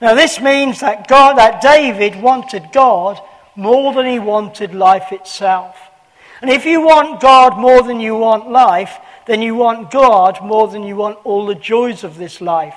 Now, 0.00 0.14
this 0.14 0.40
means 0.40 0.80
that 0.80 1.08
God, 1.08 1.36
that 1.38 1.60
David 1.60 2.14
wanted 2.22 2.68
God 2.72 3.20
more 3.60 3.92
than 3.92 4.06
he 4.06 4.18
wanted 4.18 4.74
life 4.74 5.12
itself. 5.12 5.76
And 6.40 6.50
if 6.50 6.64
you 6.64 6.80
want 6.80 7.20
God 7.20 7.58
more 7.58 7.82
than 7.82 8.00
you 8.00 8.16
want 8.16 8.50
life, 8.50 8.96
then 9.26 9.42
you 9.42 9.54
want 9.54 9.90
God 9.90 10.42
more 10.42 10.66
than 10.66 10.82
you 10.82 10.96
want 10.96 11.18
all 11.24 11.46
the 11.46 11.54
joys 11.54 12.02
of 12.02 12.16
this 12.16 12.40
life 12.40 12.74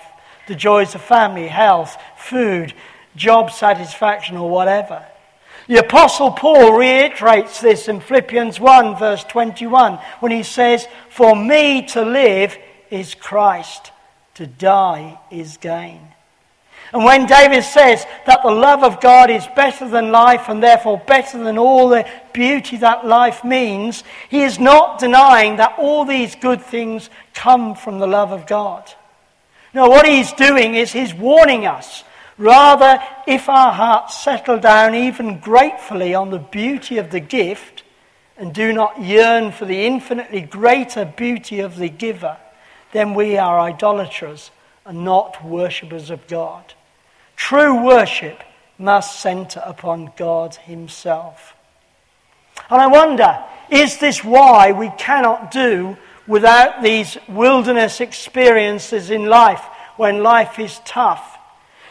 the 0.47 0.55
joys 0.55 0.93
of 0.93 1.01
family, 1.01 1.47
health, 1.47 1.95
food, 2.17 2.73
job 3.15 3.49
satisfaction, 3.49 4.35
or 4.35 4.49
whatever. 4.49 5.05
The 5.67 5.79
Apostle 5.79 6.31
Paul 6.31 6.77
reiterates 6.77 7.61
this 7.61 7.87
in 7.87 8.01
Philippians 8.01 8.59
1, 8.59 8.97
verse 8.97 9.23
21, 9.23 9.99
when 10.19 10.31
he 10.31 10.43
says, 10.43 10.87
For 11.09 11.35
me 11.35 11.85
to 11.87 12.03
live 12.03 12.57
is 12.89 13.15
Christ. 13.15 13.91
To 14.35 14.47
die 14.47 15.19
is 15.31 15.57
gain. 15.57 16.12
And 16.93 17.03
when 17.03 17.25
David 17.25 17.63
says 17.63 18.05
that 18.27 18.43
the 18.43 18.51
love 18.51 18.83
of 18.83 19.01
God 19.01 19.31
is 19.31 19.47
better 19.55 19.89
than 19.89 20.11
life 20.11 20.47
and 20.47 20.61
therefore 20.61 20.99
better 20.99 21.43
than 21.43 21.57
all 21.57 21.89
the 21.89 22.07
beauty 22.33 22.77
that 22.77 23.07
life 23.07 23.43
means, 23.43 24.03
he 24.29 24.43
is 24.43 24.59
not 24.59 24.99
denying 24.99 25.55
that 25.55 25.73
all 25.79 26.05
these 26.05 26.35
good 26.35 26.61
things 26.61 27.09
come 27.33 27.73
from 27.73 27.97
the 27.97 28.05
love 28.05 28.31
of 28.31 28.45
God. 28.45 28.93
No, 29.73 29.89
what 29.89 30.05
he's 30.05 30.31
doing 30.33 30.75
is 30.75 30.91
he's 30.91 31.15
warning 31.15 31.65
us. 31.65 32.03
Rather, 32.37 32.99
if 33.25 33.49
our 33.49 33.73
hearts 33.73 34.23
settle 34.23 34.59
down 34.59 34.93
even 34.93 35.39
gratefully 35.39 36.13
on 36.13 36.29
the 36.29 36.37
beauty 36.37 36.99
of 36.99 37.09
the 37.09 37.19
gift 37.19 37.81
and 38.37 38.53
do 38.53 38.71
not 38.71 39.01
yearn 39.01 39.51
for 39.51 39.65
the 39.65 39.87
infinitely 39.87 40.41
greater 40.41 41.05
beauty 41.05 41.59
of 41.59 41.77
the 41.77 41.89
giver, 41.89 42.37
then 42.91 43.15
we 43.15 43.35
are 43.35 43.59
idolaters 43.59 44.51
and 44.85 45.03
not 45.03 45.43
worshippers 45.43 46.11
of 46.11 46.27
God. 46.27 46.75
True 47.35 47.83
worship 47.83 48.41
must 48.77 49.19
center 49.19 49.61
upon 49.65 50.11
God 50.17 50.55
Himself. 50.55 51.55
And 52.69 52.81
I 52.81 52.87
wonder, 52.87 53.43
is 53.69 53.97
this 53.97 54.23
why 54.23 54.71
we 54.71 54.89
cannot 54.97 55.51
do 55.51 55.97
without 56.27 56.81
these 56.81 57.17
wilderness 57.27 58.01
experiences 58.01 59.09
in 59.09 59.25
life 59.25 59.63
when 59.97 60.23
life 60.23 60.59
is 60.59 60.79
tough? 60.85 61.37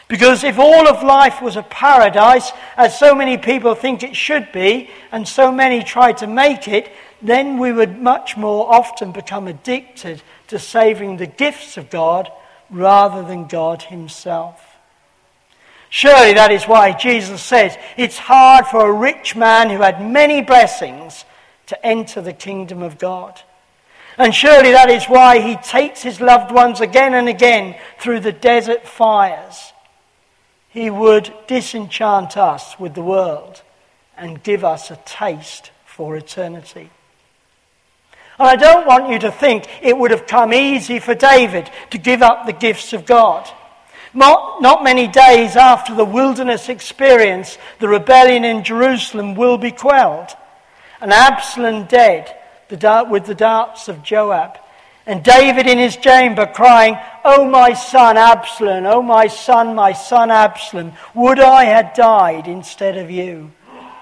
Because 0.07 0.43
if 0.43 0.59
all 0.59 0.87
of 0.87 1.03
life 1.03 1.41
was 1.41 1.55
a 1.55 1.63
paradise, 1.63 2.51
as 2.77 2.97
so 2.97 3.15
many 3.15 3.37
people 3.37 3.73
think 3.73 4.03
it 4.03 4.15
should 4.15 4.51
be, 4.51 4.89
and 5.11 5.27
so 5.27 5.51
many 5.51 5.83
try 5.83 6.11
to 6.13 6.27
make 6.27 6.67
it, 6.67 6.91
then 7.21 7.57
we 7.57 7.71
would 7.71 8.01
much 8.01 8.35
more 8.35 8.71
often 8.71 9.11
become 9.11 9.47
addicted 9.47 10.21
to 10.47 10.59
saving 10.59 11.17
the 11.17 11.25
gifts 11.25 11.77
of 11.77 11.89
God 11.89 12.29
rather 12.69 13.23
than 13.23 13.47
God 13.47 13.83
Himself. 13.83 14.72
Surely 15.95 16.33
that 16.33 16.51
is 16.51 16.63
why 16.63 16.91
Jesus 16.91 17.39
says 17.43 17.77
it's 17.97 18.17
hard 18.17 18.65
for 18.65 18.89
a 18.89 18.91
rich 18.91 19.35
man 19.35 19.69
who 19.69 19.77
had 19.77 20.01
many 20.01 20.41
blessings 20.41 21.23
to 21.67 21.85
enter 21.85 22.19
the 22.19 22.33
kingdom 22.33 22.81
of 22.81 22.97
God. 22.97 23.39
And 24.17 24.33
surely 24.33 24.71
that 24.71 24.89
is 24.89 25.05
why 25.05 25.39
he 25.39 25.55
takes 25.55 26.01
his 26.01 26.19
loved 26.19 26.51
ones 26.51 26.81
again 26.81 27.13
and 27.13 27.29
again 27.29 27.75
through 27.99 28.21
the 28.21 28.31
desert 28.31 28.87
fires. 28.87 29.71
He 30.69 30.89
would 30.89 31.31
disenchant 31.45 32.37
us 32.37 32.79
with 32.79 32.95
the 32.95 33.03
world 33.03 33.61
and 34.17 34.41
give 34.41 34.65
us 34.65 34.89
a 34.89 34.95
taste 35.05 35.69
for 35.85 36.17
eternity. 36.17 36.89
And 38.39 38.47
I 38.47 38.55
don't 38.55 38.87
want 38.87 39.11
you 39.11 39.19
to 39.19 39.31
think 39.31 39.67
it 39.83 39.95
would 39.95 40.09
have 40.09 40.25
come 40.25 40.55
easy 40.55 40.97
for 40.97 41.13
David 41.13 41.69
to 41.91 41.99
give 41.99 42.23
up 42.23 42.47
the 42.47 42.51
gifts 42.51 42.93
of 42.93 43.05
God. 43.05 43.47
Not, 44.13 44.61
not 44.61 44.83
many 44.83 45.07
days 45.07 45.55
after 45.55 45.95
the 45.95 46.05
wilderness 46.05 46.69
experience, 46.69 47.57
the 47.79 47.87
rebellion 47.87 48.45
in 48.45 48.63
Jerusalem 48.63 49.35
will 49.35 49.57
be 49.57 49.71
quelled. 49.71 50.29
And 51.01 51.11
Absalom 51.11 51.85
dead 51.85 52.33
the 52.69 52.77
dart, 52.77 53.09
with 53.09 53.25
the 53.25 53.35
darts 53.35 53.87
of 53.87 54.03
Joab. 54.03 54.57
And 55.05 55.23
David 55.23 55.67
in 55.67 55.77
his 55.77 55.97
chamber 55.97 56.47
crying, 56.47 56.97
Oh, 57.25 57.45
my 57.45 57.73
son 57.73 58.17
Absalom, 58.17 58.85
oh, 58.85 59.01
my 59.01 59.27
son, 59.27 59.75
my 59.75 59.93
son 59.93 60.31
Absalom, 60.31 60.93
would 61.13 61.39
I 61.39 61.65
had 61.65 61.93
died 61.93 62.47
instead 62.47 62.97
of 62.97 63.11
you. 63.11 63.51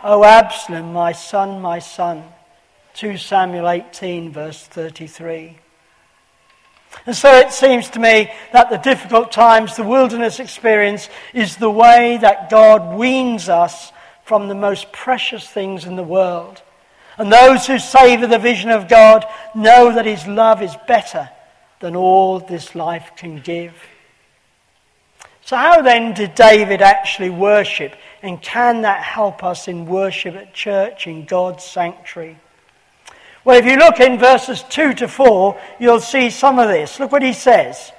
Oh, 0.04 0.24
Absalom, 0.24 0.94
my 0.94 1.12
son, 1.12 1.62
my 1.62 1.80
son. 1.80 2.24
2 2.94 3.18
Samuel 3.18 3.70
18, 3.70 4.32
verse 4.32 4.66
33. 4.68 5.58
And 7.06 7.16
so 7.16 7.34
it 7.38 7.52
seems 7.52 7.90
to 7.92 8.00
me 8.00 8.32
that 8.54 8.70
the 8.70 8.78
difficult 8.78 9.32
times, 9.32 9.76
the 9.76 9.84
wilderness 9.84 10.40
experience, 10.40 11.10
is 11.34 11.56
the 11.56 11.70
way 11.70 12.18
that 12.22 12.50
God 12.50 12.98
weans 12.98 13.50
us 13.50 13.92
from 14.24 14.48
the 14.48 14.56
most 14.56 14.92
precious 14.92 15.48
things 15.48 15.86
in 15.86 15.96
the 15.96 16.04
world. 16.04 16.62
And 17.18 17.32
those 17.32 17.68
who 17.68 17.80
savour 17.80 18.28
the 18.28 18.40
vision 18.40 18.70
of 18.70 18.88
God 18.88 19.26
know 19.56 19.94
that 19.94 20.06
His 20.06 20.26
love 20.28 20.62
is 20.62 20.76
better 20.88 21.30
than 21.80 21.96
all 21.96 22.40
this 22.40 22.76
life 22.76 23.12
can 23.16 23.40
give. 23.42 23.74
So, 25.44 25.58
how 25.58 25.82
then 25.82 26.14
did 26.14 26.36
David 26.36 26.82
actually 26.82 27.30
worship? 27.30 27.94
And 28.22 28.42
can 28.42 28.84
that 28.84 29.04
help 29.04 29.44
us 29.44 29.68
in 29.68 29.86
worship 29.86 30.36
at 30.36 30.54
church 30.54 31.08
in 31.08 31.26
God's 31.26 31.64
sanctuary? 31.64 32.38
Well, 33.44 33.58
if 33.58 33.66
you 33.66 33.78
look 33.78 34.00
in 34.00 34.20
verses 34.20 34.64
2 34.70 34.94
to 34.96 35.08
4, 35.08 35.60
you'll 35.80 36.00
see 36.00 36.30
some 36.30 36.60
of 36.60 36.68
this. 36.68 37.00
Look 37.00 37.12
what 37.12 37.24
he 37.24 37.34
says. 37.34 37.92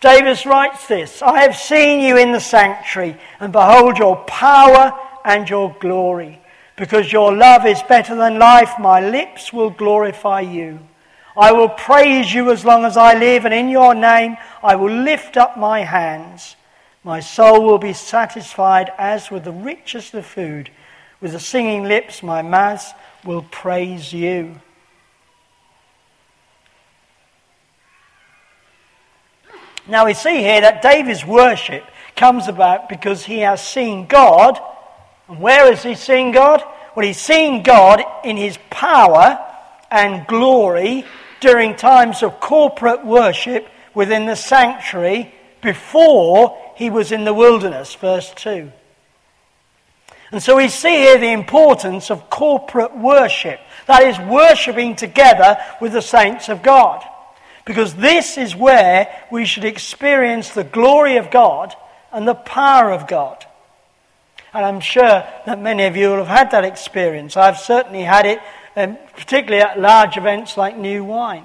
Davis 0.00 0.46
writes 0.46 0.86
this 0.86 1.22
I 1.22 1.40
have 1.42 1.56
seen 1.56 2.00
you 2.00 2.16
in 2.16 2.32
the 2.32 2.40
sanctuary, 2.40 3.18
and 3.40 3.52
behold 3.52 3.98
your 3.98 4.16
power 4.24 4.98
and 5.24 5.48
your 5.48 5.74
glory. 5.80 6.40
Because 6.76 7.12
your 7.12 7.34
love 7.34 7.66
is 7.66 7.82
better 7.82 8.14
than 8.14 8.38
life, 8.38 8.72
my 8.78 9.00
lips 9.00 9.52
will 9.52 9.70
glorify 9.70 10.40
you. 10.40 10.78
I 11.36 11.50
will 11.52 11.68
praise 11.68 12.32
you 12.32 12.52
as 12.52 12.64
long 12.64 12.84
as 12.84 12.96
I 12.96 13.18
live, 13.18 13.44
and 13.44 13.54
in 13.54 13.68
your 13.68 13.94
name 13.94 14.36
I 14.62 14.76
will 14.76 14.92
lift 14.92 15.36
up 15.36 15.56
my 15.56 15.80
hands. 15.80 16.56
My 17.02 17.20
soul 17.20 17.64
will 17.64 17.78
be 17.78 17.92
satisfied 17.92 18.92
as 18.98 19.30
with 19.30 19.44
the 19.44 19.52
richest 19.52 20.14
of 20.14 20.26
food. 20.26 20.70
With 21.20 21.32
the 21.32 21.40
singing 21.40 21.84
lips, 21.84 22.22
my 22.22 22.42
mouth 22.42 22.92
will 23.24 23.42
praise 23.42 24.12
you. 24.12 24.60
Now 29.88 30.04
we 30.04 30.12
see 30.12 30.38
here 30.38 30.60
that 30.60 30.82
David's 30.82 31.24
worship 31.24 31.82
comes 32.14 32.46
about 32.46 32.90
because 32.90 33.24
he 33.24 33.38
has 33.38 33.66
seen 33.66 34.06
God. 34.06 34.60
And 35.28 35.40
where 35.40 35.70
has 35.70 35.82
he 35.82 35.94
seen 35.94 36.32
God? 36.32 36.62
Well, 36.94 37.06
he's 37.06 37.18
seen 37.18 37.62
God 37.62 38.02
in 38.22 38.36
his 38.36 38.58
power 38.68 39.38
and 39.90 40.26
glory 40.26 41.06
during 41.40 41.74
times 41.74 42.22
of 42.22 42.38
corporate 42.38 43.04
worship 43.04 43.68
within 43.94 44.26
the 44.26 44.34
sanctuary 44.34 45.32
before 45.62 46.58
he 46.76 46.90
was 46.90 47.10
in 47.10 47.24
the 47.24 47.34
wilderness, 47.34 47.94
verse 47.94 48.30
2. 48.36 48.70
And 50.30 50.42
so 50.42 50.56
we 50.56 50.68
see 50.68 50.96
here 50.96 51.18
the 51.18 51.32
importance 51.32 52.10
of 52.10 52.28
corporate 52.28 52.96
worship. 52.96 53.58
That 53.86 54.02
is, 54.02 54.18
worshipping 54.18 54.96
together 54.96 55.56
with 55.80 55.94
the 55.94 56.02
saints 56.02 56.50
of 56.50 56.62
God. 56.62 57.02
Because 57.68 57.94
this 57.94 58.38
is 58.38 58.56
where 58.56 59.14
we 59.30 59.44
should 59.44 59.66
experience 59.66 60.48
the 60.48 60.64
glory 60.64 61.18
of 61.18 61.30
God 61.30 61.74
and 62.10 62.26
the 62.26 62.34
power 62.34 62.90
of 62.90 63.06
God. 63.06 63.44
And 64.54 64.64
I'm 64.64 64.80
sure 64.80 65.22
that 65.44 65.60
many 65.60 65.84
of 65.84 65.94
you 65.94 66.08
will 66.08 66.24
have 66.24 66.28
had 66.28 66.50
that 66.52 66.64
experience. 66.64 67.36
I've 67.36 67.58
certainly 67.58 68.00
had 68.00 68.24
it, 68.24 68.40
um, 68.74 68.96
particularly 69.14 69.62
at 69.62 69.78
large 69.78 70.16
events 70.16 70.56
like 70.56 70.78
New 70.78 71.04
Wine. 71.04 71.44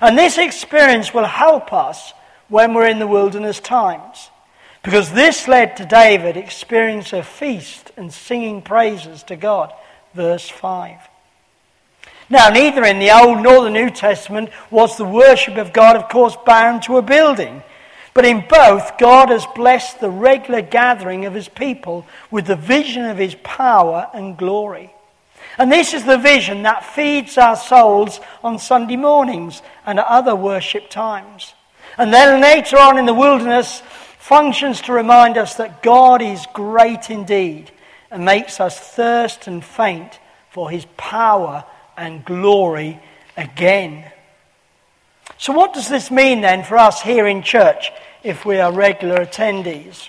And 0.00 0.18
this 0.18 0.38
experience 0.38 1.14
will 1.14 1.24
help 1.24 1.72
us 1.72 2.12
when 2.48 2.74
we're 2.74 2.88
in 2.88 2.98
the 2.98 3.06
wilderness 3.06 3.60
times. 3.60 4.30
Because 4.82 5.12
this 5.12 5.46
led 5.46 5.76
to 5.76 5.84
David 5.84 6.36
experiencing 6.36 7.20
a 7.20 7.22
feast 7.22 7.92
and 7.96 8.12
singing 8.12 8.60
praises 8.60 9.22
to 9.22 9.36
God. 9.36 9.72
Verse 10.14 10.48
5. 10.48 10.98
Now, 12.30 12.48
neither 12.48 12.84
in 12.84 12.98
the 12.98 13.10
Old 13.10 13.42
nor 13.42 13.64
the 13.64 13.70
New 13.70 13.90
Testament 13.90 14.50
was 14.70 14.96
the 14.96 15.04
worship 15.04 15.56
of 15.56 15.72
God, 15.72 15.96
of 15.96 16.08
course, 16.08 16.36
bound 16.46 16.82
to 16.84 16.96
a 16.96 17.02
building. 17.02 17.62
But 18.14 18.24
in 18.24 18.44
both, 18.48 18.96
God 18.96 19.28
has 19.30 19.44
blessed 19.54 20.00
the 20.00 20.10
regular 20.10 20.62
gathering 20.62 21.26
of 21.26 21.34
his 21.34 21.48
people 21.48 22.06
with 22.30 22.46
the 22.46 22.56
vision 22.56 23.04
of 23.04 23.18
his 23.18 23.34
power 23.42 24.08
and 24.14 24.38
glory. 24.38 24.94
And 25.58 25.70
this 25.70 25.92
is 25.92 26.04
the 26.04 26.18
vision 26.18 26.62
that 26.62 26.84
feeds 26.84 27.36
our 27.36 27.56
souls 27.56 28.20
on 28.42 28.58
Sunday 28.58 28.96
mornings 28.96 29.62
and 29.84 29.98
at 29.98 30.06
other 30.06 30.34
worship 30.34 30.90
times. 30.90 31.54
And 31.98 32.12
then 32.12 32.40
later 32.40 32.76
on 32.78 32.98
in 32.98 33.06
the 33.06 33.14
wilderness, 33.14 33.82
functions 34.18 34.80
to 34.82 34.92
remind 34.92 35.36
us 35.36 35.54
that 35.56 35.82
God 35.82 36.22
is 36.22 36.46
great 36.54 37.10
indeed 37.10 37.70
and 38.10 38.24
makes 38.24 38.58
us 38.58 38.78
thirst 38.78 39.46
and 39.46 39.64
faint 39.64 40.18
for 40.50 40.70
his 40.70 40.86
power 40.96 41.64
and 41.96 42.24
glory 42.24 43.00
again. 43.36 44.10
So, 45.38 45.52
what 45.52 45.74
does 45.74 45.88
this 45.88 46.10
mean 46.10 46.40
then 46.40 46.64
for 46.64 46.76
us 46.76 47.02
here 47.02 47.26
in 47.26 47.42
church 47.42 47.90
if 48.22 48.44
we 48.44 48.58
are 48.58 48.72
regular 48.72 49.24
attendees? 49.24 50.08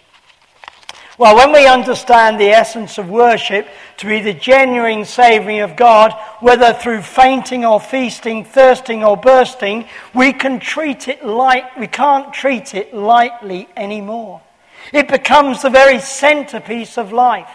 Well, 1.18 1.38
when 1.38 1.54
we 1.54 1.66
understand 1.66 2.40
the 2.40 2.50
essence 2.50 2.98
of 2.98 3.10
worship 3.10 3.70
to 3.98 4.06
be 4.06 4.20
the 4.20 4.34
genuine 4.34 5.06
savouring 5.06 5.62
of 5.62 5.78
God, 5.78 6.14
whether 6.42 6.74
through 6.74 7.04
fainting 7.04 7.64
or 7.64 7.80
feasting, 7.80 8.44
thirsting 8.44 9.02
or 9.02 9.16
bursting, 9.16 9.88
we 10.14 10.34
can 10.34 10.60
treat 10.60 11.08
it 11.08 11.26
light, 11.26 11.66
we 11.80 11.88
can't 11.88 12.34
treat 12.34 12.76
it 12.76 12.94
lightly 12.94 13.70
anymore. 13.78 14.42
It 14.92 15.08
becomes 15.08 15.62
the 15.62 15.70
very 15.70 16.00
centerpiece 16.00 16.98
of 16.98 17.14
life. 17.14 17.50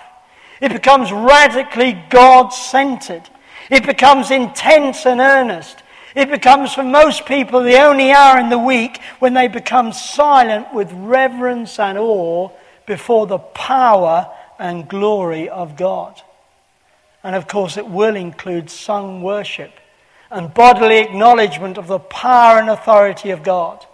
It 0.61 0.73
becomes 0.73 1.13
radically 1.13 2.03
God 2.09 2.49
centered. 2.51 3.29
It 3.71 3.87
becomes 3.87 4.31
intense 4.31 5.07
and 5.07 5.21
earnest. 5.21 5.83
It 6.15 6.29
becomes 6.29 6.75
for 6.75 6.83
most 6.83 7.25
people 7.25 7.63
the 7.63 7.81
only 7.81 8.11
hour 8.11 8.39
in 8.39 8.49
the 8.49 8.59
week 8.59 9.01
when 9.21 9.33
they 9.33 9.47
become 9.47 9.93
silent 9.93 10.75
with 10.75 10.93
reverence 10.93 11.79
and 11.79 11.97
awe 11.97 12.51
before 12.87 13.29
the 13.29 13.39
power 13.39 14.29
and 14.59 14.89
glory 14.89 15.49
of 15.49 15.77
God. 15.77 16.21
And 17.23 17.37
of 17.37 17.47
course, 17.47 17.77
it 17.77 17.87
will 17.87 18.17
include 18.17 18.71
sung 18.71 19.23
worship 19.23 19.73
and 20.31 20.53
bodily 20.53 20.99
acknowledgement 20.99 21.79
of 21.79 21.87
the 21.87 21.99
power 21.99 22.59
and 22.59 22.71
authority 22.71 23.31
of 23.31 23.43
God. 23.43 23.87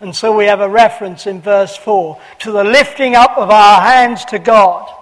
And 0.00 0.14
so 0.14 0.36
we 0.36 0.46
have 0.46 0.60
a 0.60 0.68
reference 0.68 1.26
in 1.26 1.40
verse 1.40 1.76
4 1.76 2.20
to 2.40 2.50
the 2.50 2.64
lifting 2.64 3.14
up 3.14 3.36
of 3.38 3.50
our 3.50 3.80
hands 3.80 4.24
to 4.26 4.38
God 4.38 4.92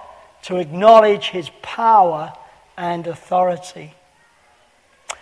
to 0.42 0.56
acknowledge 0.56 1.28
his 1.28 1.50
power 1.62 2.32
and 2.76 3.06
authority. 3.06 3.94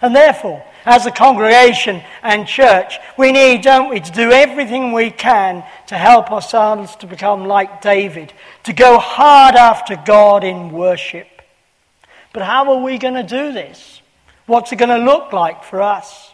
And 0.00 0.16
therefore, 0.16 0.64
as 0.84 1.06
a 1.06 1.12
congregation 1.12 2.02
and 2.22 2.46
church, 2.46 2.98
we 3.16 3.30
need, 3.30 3.62
don't 3.62 3.88
we, 3.88 4.00
to 4.00 4.10
do 4.10 4.32
everything 4.32 4.92
we 4.92 5.10
can 5.10 5.64
to 5.86 5.94
help 5.96 6.32
ourselves 6.32 6.96
to 6.96 7.06
become 7.06 7.44
like 7.44 7.80
David, 7.80 8.32
to 8.64 8.72
go 8.72 8.98
hard 8.98 9.54
after 9.54 9.96
God 9.96 10.42
in 10.42 10.72
worship. 10.72 11.28
But 12.32 12.42
how 12.42 12.72
are 12.72 12.82
we 12.82 12.98
going 12.98 13.14
to 13.14 13.22
do 13.22 13.52
this? 13.52 14.00
What's 14.46 14.72
it 14.72 14.76
going 14.76 14.88
to 14.88 15.04
look 15.04 15.32
like 15.32 15.62
for 15.62 15.80
us? 15.82 16.32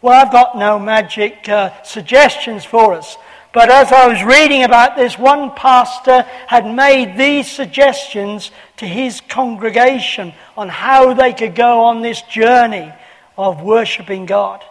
Well, 0.00 0.14
I've 0.14 0.32
got 0.32 0.56
no 0.56 0.78
magic 0.78 1.46
uh, 1.48 1.82
suggestions 1.82 2.64
for 2.64 2.94
us. 2.94 3.18
But 3.52 3.68
as 3.68 3.92
I 3.92 4.06
was 4.06 4.22
reading 4.22 4.62
about 4.62 4.96
this, 4.96 5.18
one 5.18 5.50
pastor 5.50 6.22
had 6.46 6.72
made 6.72 7.18
these 7.18 7.50
suggestions 7.50 8.52
to 8.80 8.86
his 8.86 9.20
congregation 9.20 10.32
on 10.56 10.70
how 10.70 11.12
they 11.12 11.34
could 11.34 11.54
go 11.54 11.84
on 11.84 12.00
this 12.00 12.22
journey 12.22 12.90
of 13.36 13.62
worshipping 13.62 14.24
God. 14.24 14.64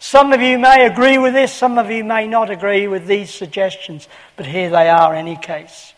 Some 0.00 0.32
of 0.32 0.42
you 0.42 0.58
may 0.58 0.84
agree 0.84 1.16
with 1.16 1.32
this, 1.32 1.52
some 1.52 1.78
of 1.78 1.88
you 1.88 2.02
may 2.02 2.26
not 2.26 2.50
agree 2.50 2.88
with 2.88 3.06
these 3.06 3.32
suggestions, 3.32 4.08
but 4.36 4.46
here 4.46 4.68
they 4.68 4.88
are 4.88 5.14
in 5.14 5.28
any 5.28 5.36
case. 5.36 5.94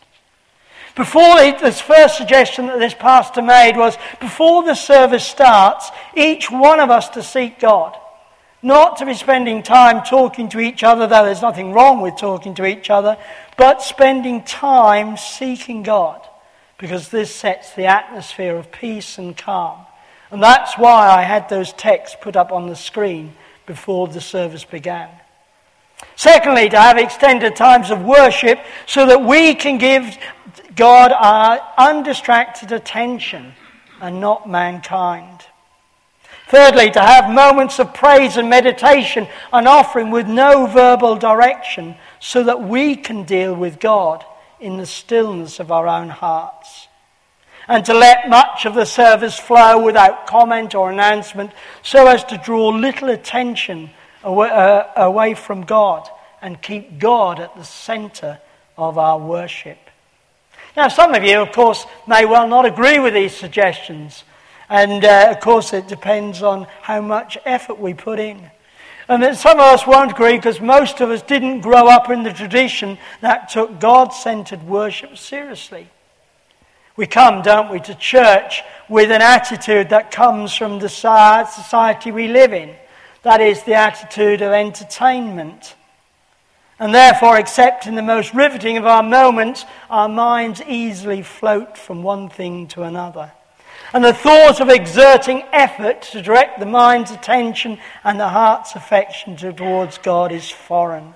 Before 0.94 1.36
this 1.36 1.80
first 1.80 2.18
suggestion 2.18 2.66
that 2.66 2.80
this 2.80 2.92
pastor 2.92 3.40
made 3.40 3.78
was 3.78 3.96
before 4.20 4.62
the 4.62 4.74
service 4.74 5.26
starts, 5.26 5.90
each 6.14 6.50
one 6.50 6.80
of 6.80 6.90
us 6.90 7.08
to 7.10 7.22
seek 7.22 7.58
God. 7.58 7.96
Not 8.60 8.98
to 8.98 9.06
be 9.06 9.14
spending 9.14 9.62
time 9.62 10.04
talking 10.04 10.50
to 10.50 10.60
each 10.60 10.84
other, 10.84 11.06
though 11.06 11.24
there's 11.24 11.40
nothing 11.40 11.72
wrong 11.72 12.02
with 12.02 12.18
talking 12.18 12.54
to 12.56 12.66
each 12.66 12.90
other, 12.90 13.16
but 13.56 13.80
spending 13.80 14.42
time 14.42 15.16
seeking 15.16 15.82
God, 15.82 16.27
because 16.78 17.08
this 17.08 17.34
sets 17.34 17.74
the 17.74 17.86
atmosphere 17.86 18.56
of 18.56 18.70
peace 18.70 19.18
and 19.18 19.36
calm. 19.36 19.84
And 20.30 20.42
that's 20.42 20.78
why 20.78 21.08
I 21.08 21.22
had 21.22 21.48
those 21.48 21.72
texts 21.72 22.16
put 22.20 22.36
up 22.36 22.52
on 22.52 22.68
the 22.68 22.76
screen 22.76 23.34
before 23.66 24.08
the 24.08 24.20
service 24.20 24.64
began. 24.64 25.10
Secondly, 26.14 26.68
to 26.68 26.78
have 26.78 26.96
extended 26.96 27.56
times 27.56 27.90
of 27.90 28.02
worship 28.02 28.60
so 28.86 29.06
that 29.06 29.22
we 29.22 29.54
can 29.54 29.78
give 29.78 30.16
God 30.76 31.12
our 31.12 31.60
undistracted 31.76 32.70
attention 32.70 33.54
and 34.00 34.20
not 34.20 34.48
mankind. 34.48 35.44
Thirdly, 36.48 36.90
to 36.92 37.00
have 37.00 37.28
moments 37.28 37.78
of 37.78 37.92
praise 37.92 38.36
and 38.36 38.48
meditation 38.48 39.26
and 39.52 39.66
offering 39.66 40.10
with 40.10 40.28
no 40.28 40.66
verbal 40.66 41.16
direction 41.16 41.96
so 42.20 42.44
that 42.44 42.62
we 42.62 42.94
can 42.96 43.24
deal 43.24 43.54
with 43.54 43.80
God 43.80 44.24
in 44.60 44.76
the 44.76 44.86
stillness 44.86 45.60
of 45.60 45.70
our 45.70 45.86
own 45.86 46.08
hearts. 46.08 46.88
And 47.66 47.84
to 47.84 47.94
let 47.94 48.28
much 48.28 48.64
of 48.64 48.74
the 48.74 48.86
service 48.86 49.38
flow 49.38 49.82
without 49.82 50.26
comment 50.26 50.74
or 50.74 50.90
announcement 50.90 51.50
so 51.82 52.06
as 52.06 52.24
to 52.24 52.38
draw 52.38 52.68
little 52.68 53.10
attention 53.10 53.90
away, 54.24 54.48
uh, 54.48 54.84
away 54.96 55.34
from 55.34 55.62
God 55.62 56.08
and 56.40 56.60
keep 56.62 56.98
God 56.98 57.40
at 57.40 57.54
the 57.56 57.64
center 57.64 58.38
of 58.76 58.96
our 58.96 59.18
worship. 59.18 59.78
Now, 60.76 60.88
some 60.88 61.14
of 61.14 61.24
you, 61.24 61.40
of 61.40 61.52
course, 61.52 61.84
may 62.06 62.24
well 62.24 62.48
not 62.48 62.64
agree 62.64 62.98
with 62.98 63.12
these 63.12 63.36
suggestions. 63.36 64.24
And 64.68 65.04
uh, 65.04 65.28
of 65.30 65.40
course, 65.40 65.72
it 65.72 65.88
depends 65.88 66.42
on 66.42 66.66
how 66.82 67.00
much 67.00 67.36
effort 67.44 67.78
we 67.78 67.94
put 67.94 68.18
in. 68.18 68.50
And 69.08 69.22
then 69.22 69.34
some 69.34 69.58
of 69.58 69.64
us 69.64 69.86
won't 69.86 70.12
agree 70.12 70.36
because 70.36 70.60
most 70.60 71.00
of 71.00 71.10
us 71.10 71.22
didn't 71.22 71.62
grow 71.62 71.88
up 71.88 72.10
in 72.10 72.22
the 72.22 72.32
tradition 72.32 72.98
that 73.22 73.48
took 73.48 73.80
God 73.80 74.08
centered 74.10 74.62
worship 74.64 75.16
seriously. 75.16 75.88
We 76.94 77.06
come, 77.06 77.42
don't 77.42 77.70
we, 77.70 77.80
to 77.80 77.94
church 77.94 78.62
with 78.88 79.10
an 79.10 79.22
attitude 79.22 79.90
that 79.90 80.10
comes 80.10 80.54
from 80.54 80.78
the 80.78 80.88
society 80.88 82.10
we 82.10 82.28
live 82.28 82.52
in. 82.52 82.74
That 83.22 83.40
is 83.40 83.62
the 83.62 83.74
attitude 83.74 84.42
of 84.42 84.52
entertainment. 84.52 85.74
And 86.78 86.94
therefore, 86.94 87.38
except 87.38 87.86
in 87.86 87.94
the 87.94 88.02
most 88.02 88.34
riveting 88.34 88.76
of 88.76 88.84
our 88.84 89.02
moments, 89.02 89.64
our 89.88 90.08
minds 90.08 90.60
easily 90.62 91.22
float 91.22 91.78
from 91.78 92.02
one 92.02 92.28
thing 92.28 92.68
to 92.68 92.82
another. 92.82 93.32
And 93.92 94.04
the 94.04 94.12
thought 94.12 94.60
of 94.60 94.68
exerting 94.68 95.44
effort 95.52 96.02
to 96.12 96.22
direct 96.22 96.60
the 96.60 96.66
mind's 96.66 97.10
attention 97.10 97.78
and 98.04 98.20
the 98.20 98.28
heart's 98.28 98.74
affection 98.74 99.36
towards 99.36 99.98
God 99.98 100.30
is 100.30 100.50
foreign. 100.50 101.14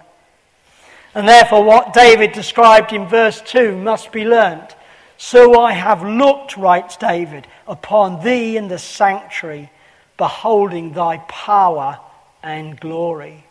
And 1.15 1.29
therefore, 1.29 1.63
what 1.65 1.93
David 1.93 2.33
described 2.33 2.93
in 2.93 3.07
verse 3.07 3.43
2 3.43 3.77
must 3.77 4.11
be 4.13 4.25
learnt. 4.25 4.75
So 5.19 5.61
I 5.61 5.73
have 5.73 6.03
looked, 6.03 6.57
writes 6.57 6.97
David, 6.97 7.47
upon 7.69 8.25
thee 8.25 8.57
in 8.57 8.69
the 8.69 8.79
sanctuary, 8.79 9.71
beholding 10.17 10.95
thy 10.95 11.19
power 11.29 12.01
and 12.43 12.81
glory. 12.81 13.45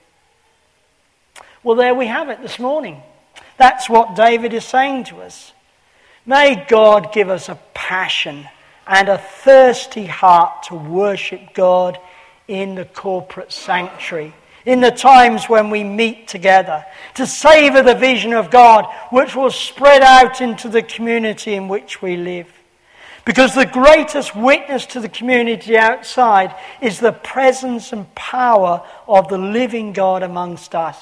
Well, 1.63 1.75
there 1.75 1.93
we 1.93 2.07
have 2.07 2.29
it 2.29 2.41
this 2.41 2.57
morning. 2.57 3.03
That's 3.57 3.87
what 3.87 4.15
David 4.15 4.53
is 4.53 4.65
saying 4.65 5.05
to 5.05 5.21
us. 5.21 5.53
May 6.25 6.65
God 6.67 7.13
give 7.13 7.29
us 7.29 7.49
a 7.49 7.59
passion 7.75 8.47
and 8.87 9.09
a 9.09 9.17
thirsty 9.17 10.05
heart 10.05 10.63
to 10.63 10.75
worship 10.75 11.53
God 11.53 11.97
in 12.47 12.75
the 12.75 12.85
corporate 12.85 13.51
sanctuary, 13.51 14.33
in 14.65 14.81
the 14.81 14.91
times 14.91 15.47
when 15.47 15.69
we 15.69 15.83
meet 15.83 16.27
together, 16.27 16.85
to 17.15 17.25
savour 17.25 17.81
the 17.81 17.95
vision 17.95 18.33
of 18.33 18.51
God 18.51 18.85
which 19.09 19.35
will 19.35 19.51
spread 19.51 20.01
out 20.01 20.41
into 20.41 20.69
the 20.69 20.83
community 20.83 21.53
in 21.53 21.67
which 21.67 22.01
we 22.01 22.17
live. 22.17 22.51
Because 23.23 23.53
the 23.53 23.67
greatest 23.67 24.35
witness 24.35 24.87
to 24.87 24.99
the 24.99 25.09
community 25.09 25.77
outside 25.77 26.55
is 26.81 26.99
the 26.99 27.11
presence 27.11 27.93
and 27.93 28.13
power 28.15 28.85
of 29.07 29.27
the 29.27 29.37
living 29.37 29.93
God 29.93 30.23
amongst 30.23 30.73
us, 30.73 30.99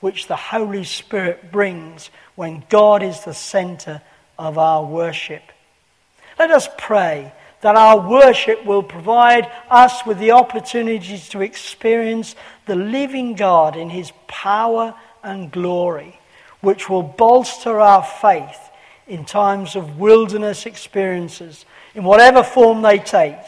which 0.00 0.26
the 0.26 0.36
Holy 0.36 0.84
Spirit 0.84 1.52
brings 1.52 2.10
when 2.34 2.64
God 2.68 3.02
is 3.02 3.24
the 3.24 3.32
centre 3.32 4.02
of 4.38 4.58
our 4.58 4.84
worship. 4.84 5.42
Let 6.38 6.50
us 6.50 6.68
pray 6.76 7.32
that 7.62 7.76
our 7.76 8.08
worship 8.08 8.64
will 8.64 8.82
provide 8.82 9.50
us 9.70 10.04
with 10.04 10.18
the 10.18 10.32
opportunities 10.32 11.28
to 11.30 11.40
experience 11.40 12.36
the 12.66 12.76
living 12.76 13.34
God 13.34 13.76
in 13.76 13.90
his 13.90 14.12
power 14.28 14.94
and 15.22 15.50
glory, 15.50 16.18
which 16.60 16.88
will 16.88 17.02
bolster 17.02 17.80
our 17.80 18.02
faith 18.02 18.70
in 19.06 19.24
times 19.24 19.76
of 19.76 19.98
wilderness 19.98 20.66
experiences, 20.66 21.64
in 21.94 22.04
whatever 22.04 22.42
form 22.42 22.82
they 22.82 22.98
take, 22.98 23.38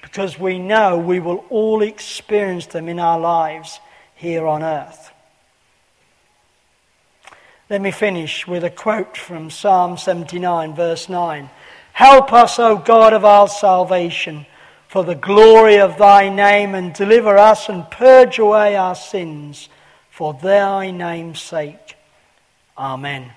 because 0.00 0.38
we 0.38 0.58
know 0.58 0.98
we 0.98 1.20
will 1.20 1.44
all 1.50 1.82
experience 1.82 2.66
them 2.66 2.88
in 2.88 2.98
our 2.98 3.18
lives 3.18 3.80
here 4.14 4.46
on 4.46 4.62
earth. 4.62 5.10
Let 7.68 7.80
me 7.80 7.90
finish 7.90 8.46
with 8.46 8.64
a 8.64 8.70
quote 8.70 9.16
from 9.16 9.50
Psalm 9.50 9.96
79, 9.96 10.74
verse 10.74 11.08
9. 11.08 11.48
Help 11.92 12.32
us, 12.32 12.58
O 12.58 12.76
God 12.76 13.12
of 13.12 13.24
our 13.24 13.48
salvation, 13.48 14.46
for 14.88 15.04
the 15.04 15.14
glory 15.14 15.78
of 15.78 15.98
thy 15.98 16.28
name, 16.28 16.74
and 16.74 16.92
deliver 16.92 17.36
us 17.36 17.68
and 17.68 17.90
purge 17.90 18.38
away 18.38 18.76
our 18.76 18.94
sins 18.94 19.68
for 20.10 20.34
thy 20.34 20.90
name's 20.90 21.40
sake. 21.40 21.96
Amen. 22.76 23.32